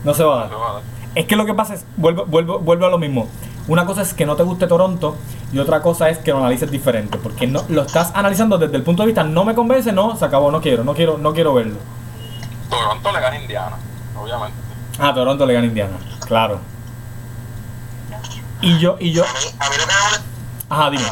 No 0.03 0.13
se 0.13 0.23
va 0.23 0.35
a 0.35 0.39
dar. 0.39 0.49
se 0.49 0.55
va 0.55 0.69
a 0.69 0.73
dar. 0.73 0.81
Es 1.15 1.25
que 1.25 1.35
lo 1.35 1.45
que 1.45 1.53
pasa 1.53 1.73
es, 1.73 1.85
vuelvo, 1.97 2.25
vuelvo, 2.25 2.59
vuelvo 2.59 2.85
a 2.85 2.89
lo 2.89 2.97
mismo. 2.97 3.27
Una 3.67 3.85
cosa 3.85 4.01
es 4.01 4.13
que 4.13 4.25
no 4.25 4.35
te 4.35 4.43
guste 4.43 4.67
Toronto 4.67 5.15
y 5.53 5.59
otra 5.59 5.81
cosa 5.81 6.09
es 6.09 6.17
que 6.17 6.31
lo 6.31 6.39
analices 6.39 6.71
diferente. 6.71 7.17
Porque 7.17 7.47
no, 7.47 7.63
lo 7.69 7.83
estás 7.83 8.11
analizando 8.15 8.57
desde 8.57 8.75
el 8.77 8.83
punto 8.83 9.03
de 9.03 9.07
vista, 9.07 9.23
no 9.23 9.45
me 9.45 9.53
convence, 9.53 9.91
no, 9.91 10.15
se 10.15 10.25
acabó, 10.25 10.51
no 10.51 10.61
quiero, 10.61 10.83
no 10.83 10.93
quiero, 10.93 11.17
no 11.17 11.33
quiero 11.33 11.53
verlo. 11.53 11.77
Toronto 12.69 13.11
le 13.11 13.19
gana 13.19 13.35
a 13.35 13.41
Indiana, 13.41 13.77
obviamente. 14.17 14.57
Ah, 14.99 15.13
Toronto 15.13 15.45
le 15.45 15.53
gana 15.53 15.65
a 15.65 15.67
Indiana, 15.67 15.97
claro. 16.25 16.59
Y 18.61 18.77
yo, 18.79 18.95
y 18.99 19.11
yo, 19.11 19.23
a 19.23 19.27
mí, 19.27 19.39
a 19.59 19.69
mí 19.69 19.75
lo 19.75 19.87
que 19.87 19.93
me 19.93 20.01
molesta 20.03 20.25
ajá, 20.69 20.89
dime. 20.91 21.03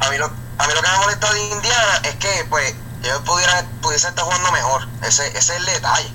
A 0.00 0.10
mí, 0.10 0.18
lo, 0.18 0.30
a 0.60 0.66
mí 0.66 0.74
lo 0.74 0.82
que 0.82 0.90
me 0.90 0.98
molesta 0.98 1.32
de 1.32 1.40
Indiana 1.40 2.00
es 2.04 2.14
que 2.16 2.44
pues 2.50 2.74
ellos 3.02 3.22
pudieran, 3.24 3.66
pudiesen 3.80 4.10
estar 4.10 4.24
jugando 4.26 4.52
mejor. 4.52 4.86
Ese, 5.02 5.26
ese 5.28 5.38
es 5.38 5.50
el 5.50 5.64
detalle. 5.64 6.12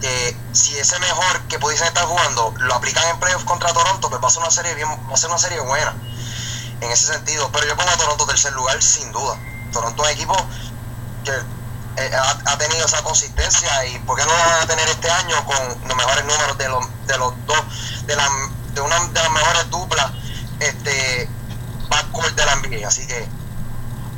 Que 0.00 0.36
si 0.52 0.76
ese 0.76 0.98
mejor 0.98 1.42
que 1.42 1.60
pudiesen 1.60 1.86
estar 1.86 2.04
jugando 2.04 2.52
lo 2.58 2.74
aplican 2.74 3.08
en 3.08 3.20
playoffs 3.20 3.44
contra 3.44 3.72
Toronto, 3.72 4.10
pues 4.10 4.20
va 4.20 4.26
a 4.26 4.30
ser 4.30 4.42
una 4.42 4.50
serie 4.50 4.74
bien, 4.74 4.88
va 4.88 5.14
a 5.14 5.16
ser 5.16 5.30
una 5.30 5.38
serie 5.38 5.60
buena. 5.60 5.94
En 6.80 6.90
ese 6.90 7.12
sentido. 7.12 7.50
Pero 7.52 7.66
yo 7.68 7.76
pongo 7.76 7.90
a 7.90 7.96
Toronto 7.96 8.26
tercer 8.26 8.52
lugar 8.52 8.82
sin 8.82 9.12
duda. 9.12 9.38
Toronto 9.72 10.02
es 10.02 10.08
un 10.08 10.14
equipo 10.14 10.36
que 11.24 12.02
eh, 12.02 12.16
ha, 12.16 12.52
ha 12.52 12.58
tenido 12.58 12.84
esa 12.84 13.00
consistencia 13.02 13.86
y 13.86 13.98
por 14.00 14.18
qué 14.18 14.24
no 14.24 14.36
la 14.36 14.46
van 14.46 14.62
a 14.62 14.66
tener 14.66 14.88
este 14.88 15.08
año 15.08 15.44
con 15.44 15.86
los 15.86 15.96
mejores 15.96 16.24
números 16.24 16.58
de 16.58 16.68
los, 16.68 16.84
de 17.06 17.18
los 17.18 17.32
dos, 17.46 18.06
de, 18.06 18.16
la, 18.16 18.28
de 18.74 18.80
una 18.80 18.98
de 19.04 19.22
las 19.22 19.30
mejores 19.30 19.70
duplas 19.70 20.10
este, 20.58 21.28
backcourt 21.88 22.34
de 22.34 22.44
la 22.44 22.56
NBA. 22.56 22.88
Así 22.88 23.06
que. 23.06 23.37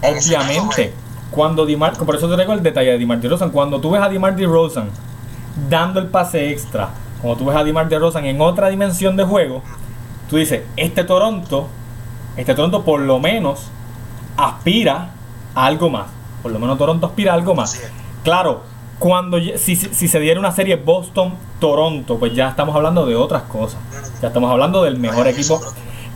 Caso, 0.00 0.28
Obviamente, 0.28 0.92
cuando 1.30 1.66
Dimar, 1.66 1.96
por 1.96 2.14
eso 2.16 2.28
te 2.28 2.34
traigo 2.34 2.52
el 2.52 2.62
detalle 2.62 2.90
de 2.92 2.98
Dimar 2.98 3.20
DeRozan, 3.20 3.50
cuando 3.50 3.80
tú 3.80 3.90
ves 3.90 4.02
a 4.02 4.08
Dimar 4.08 4.34
DeRozan 4.36 4.90
dando 5.68 6.00
el 6.00 6.06
pase 6.06 6.50
extra, 6.50 6.90
cuando 7.20 7.38
tú 7.38 7.44
ves 7.46 7.56
a 7.56 7.64
Dimar 7.64 7.88
DeRozan 7.88 8.24
en 8.24 8.40
otra 8.40 8.68
dimensión 8.68 9.16
de 9.16 9.24
juego, 9.24 9.62
tú 10.28 10.36
dices, 10.36 10.62
este 10.76 11.04
Toronto, 11.04 11.68
este 12.36 12.54
Toronto 12.54 12.82
por 12.84 13.00
lo 13.00 13.18
menos 13.20 13.66
aspira 14.36 15.10
a 15.54 15.66
algo 15.66 15.90
más. 15.90 16.06
Por 16.42 16.52
lo 16.52 16.58
menos 16.58 16.78
Toronto 16.78 17.06
aspira 17.06 17.32
a 17.32 17.34
algo 17.34 17.54
más. 17.54 17.80
Claro, 18.24 18.62
cuando 18.98 19.38
si, 19.56 19.76
si- 19.76 20.08
se 20.08 20.20
diera 20.20 20.38
una 20.40 20.52
serie 20.52 20.76
Boston-Toronto, 20.76 22.18
pues 22.18 22.34
ya 22.34 22.48
estamos 22.48 22.74
hablando 22.74 23.06
de 23.06 23.16
otras 23.16 23.42
cosas. 23.44 23.80
Ya 24.22 24.28
estamos 24.28 24.50
hablando 24.50 24.82
del 24.82 24.98
mejor 24.98 25.26
equipo. 25.28 25.60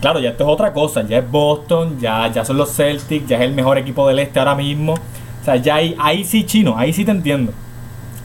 Claro, 0.01 0.19
ya 0.19 0.29
esto 0.29 0.43
es 0.43 0.49
otra 0.49 0.73
cosa. 0.73 1.03
Ya 1.07 1.19
es 1.19 1.29
Boston, 1.31 1.99
ya, 1.99 2.27
ya 2.31 2.45
son 2.45 2.57
los 2.57 2.75
Celtics, 2.75 3.27
ya 3.27 3.37
es 3.37 3.43
el 3.43 3.53
mejor 3.53 3.77
equipo 3.77 4.07
del 4.07 4.19
este 4.19 4.39
ahora 4.39 4.55
mismo. 4.55 4.93
O 4.93 5.45
sea, 5.45 5.55
ya 5.55 5.75
ahí, 5.75 5.95
ahí 5.99 6.23
sí, 6.23 6.45
chino, 6.45 6.77
ahí 6.77 6.93
sí 6.93 7.05
te 7.05 7.11
entiendo. 7.11 7.51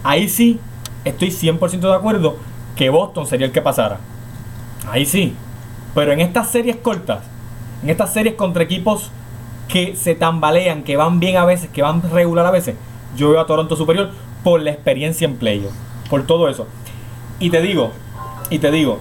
Ahí 0.03 0.29
sí 0.29 0.59
estoy 1.05 1.29
100% 1.29 1.81
de 1.81 1.95
acuerdo 1.95 2.37
que 2.77 2.91
Boston 2.91 3.27
sería 3.27 3.47
el 3.47 3.53
que 3.53 3.63
pasara. 3.63 3.99
Ahí 4.91 5.07
sí. 5.07 5.35
Pero 5.95 6.13
en 6.13 6.21
estas 6.21 6.51
series 6.51 6.77
cortas, 6.77 7.21
en 7.83 7.91
estas 7.91 8.13
series 8.13 8.35
contra 8.35 8.63
equipos 8.63 9.11
que 9.69 9.97
se 9.97 10.15
tambalean, 10.15 10.83
que 10.83 10.97
van 10.97 11.21
bien 11.21 11.37
a 11.37 11.45
veces, 11.45 11.71
que 11.71 11.83
van 11.83 12.03
regular 12.11 12.47
a 12.47 12.51
veces, 12.51 12.77
yo 13.17 13.31
veo 13.31 13.41
a 13.41 13.47
Toronto 13.47 13.77
superior 13.77 14.11
por 14.43 14.61
la 14.61 14.71
experiencia 14.71 15.27
en 15.27 15.37
playoff, 15.37 15.73
por 16.09 16.27
todo 16.27 16.49
eso. 16.49 16.67
Y 17.39 17.51
te 17.51 17.61
digo, 17.61 17.93
y 18.51 18.59
te 18.59 18.71
digo, 18.71 18.99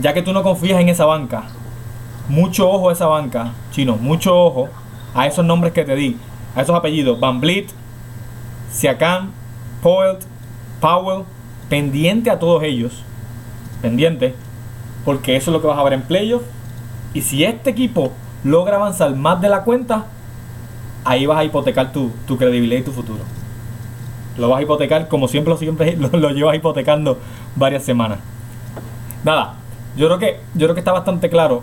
ya 0.00 0.12
que 0.12 0.22
tú 0.22 0.32
no 0.32 0.42
confías 0.42 0.80
en 0.80 0.88
esa 0.88 1.06
banca, 1.06 1.44
mucho 2.28 2.70
ojo 2.70 2.90
a 2.90 2.92
esa 2.92 3.06
banca, 3.06 3.52
chino, 3.70 3.96
mucho 3.96 4.36
ojo 4.36 4.68
a 5.14 5.26
esos 5.26 5.44
nombres 5.44 5.72
que 5.72 5.84
te 5.84 5.94
di, 5.94 6.16
a 6.54 6.62
esos 6.62 6.76
apellidos, 6.76 7.18
Van 7.20 7.40
Vliet, 7.40 7.68
Siakam, 8.70 9.30
Poelt, 9.82 10.22
Powell, 10.80 11.24
pendiente 11.68 12.30
a 12.30 12.38
todos 12.38 12.62
ellos, 12.62 13.02
pendiente, 13.80 14.34
porque 15.04 15.36
eso 15.36 15.50
es 15.50 15.52
lo 15.54 15.60
que 15.60 15.68
vas 15.68 15.78
a 15.78 15.84
ver 15.84 15.94
en 15.94 16.02
playoff. 16.02 16.42
Y 17.14 17.22
si 17.22 17.44
este 17.44 17.70
equipo 17.70 18.12
logra 18.44 18.76
avanzar 18.76 19.14
más 19.14 19.40
de 19.40 19.48
la 19.48 19.62
cuenta, 19.62 20.06
ahí 21.04 21.24
vas 21.24 21.38
a 21.38 21.44
hipotecar 21.44 21.92
tu, 21.92 22.10
tu 22.26 22.36
credibilidad 22.36 22.80
y 22.80 22.84
tu 22.84 22.92
futuro. 22.92 23.20
Lo 24.36 24.50
vas 24.50 24.58
a 24.58 24.62
hipotecar 24.62 25.08
como 25.08 25.28
siempre 25.28 25.52
lo, 25.52 25.58
siempre 25.58 25.96
lo, 25.98 26.08
lo 26.08 26.30
llevas 26.30 26.56
hipotecando 26.56 27.18
varias 27.54 27.84
semanas. 27.84 28.18
Nada, 29.24 29.54
yo 29.96 30.06
creo 30.08 30.18
que, 30.18 30.40
yo 30.54 30.66
creo 30.66 30.74
que 30.74 30.80
está 30.80 30.92
bastante 30.92 31.30
claro 31.30 31.62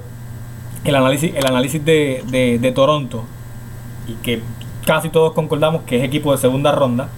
el 0.84 0.96
análisis, 0.96 1.34
el 1.36 1.46
análisis 1.46 1.84
de, 1.84 2.24
de- 2.62 2.72
Toronto 2.72 3.24
y 4.08 4.14
que 4.16 4.42
casi 4.86 5.10
todos 5.10 5.34
concordamos 5.34 5.84
que 5.84 5.98
es 5.98 6.04
equipo 6.04 6.32
de 6.32 6.38
segunda 6.38 6.72
ronda. 6.72 7.10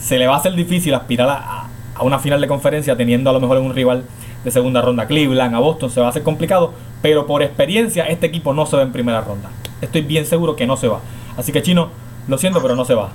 Se 0.00 0.18
le 0.18 0.26
va 0.26 0.34
a 0.34 0.38
hacer 0.38 0.54
difícil 0.54 0.94
aspirar 0.94 1.28
a, 1.28 1.66
a 1.94 2.02
una 2.04 2.18
final 2.18 2.40
de 2.40 2.46
conferencia 2.46 2.96
teniendo 2.96 3.30
a 3.30 3.32
lo 3.32 3.40
mejor 3.40 3.58
un 3.58 3.74
rival 3.74 4.04
de 4.44 4.50
segunda 4.50 4.82
ronda. 4.82 5.06
Cleveland, 5.06 5.54
a 5.54 5.58
Boston, 5.58 5.90
se 5.90 6.00
va 6.00 6.06
a 6.06 6.10
hacer 6.10 6.22
complicado, 6.22 6.72
pero 7.02 7.26
por 7.26 7.42
experiencia 7.42 8.04
este 8.04 8.26
equipo 8.26 8.54
no 8.54 8.66
se 8.66 8.76
va 8.76 8.82
en 8.82 8.92
primera 8.92 9.20
ronda. 9.20 9.50
Estoy 9.80 10.02
bien 10.02 10.24
seguro 10.26 10.54
que 10.54 10.66
no 10.66 10.76
se 10.76 10.86
va. 10.88 11.00
Así 11.36 11.50
que 11.52 11.62
chino, 11.62 11.88
lo 12.28 12.38
siento, 12.38 12.62
pero 12.62 12.76
no 12.76 12.84
se 12.84 12.94
va. 12.94 13.10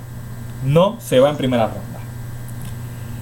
No 0.64 0.96
se 1.00 1.18
va 1.18 1.30
en 1.30 1.36
primera 1.36 1.66
ronda. 1.68 2.00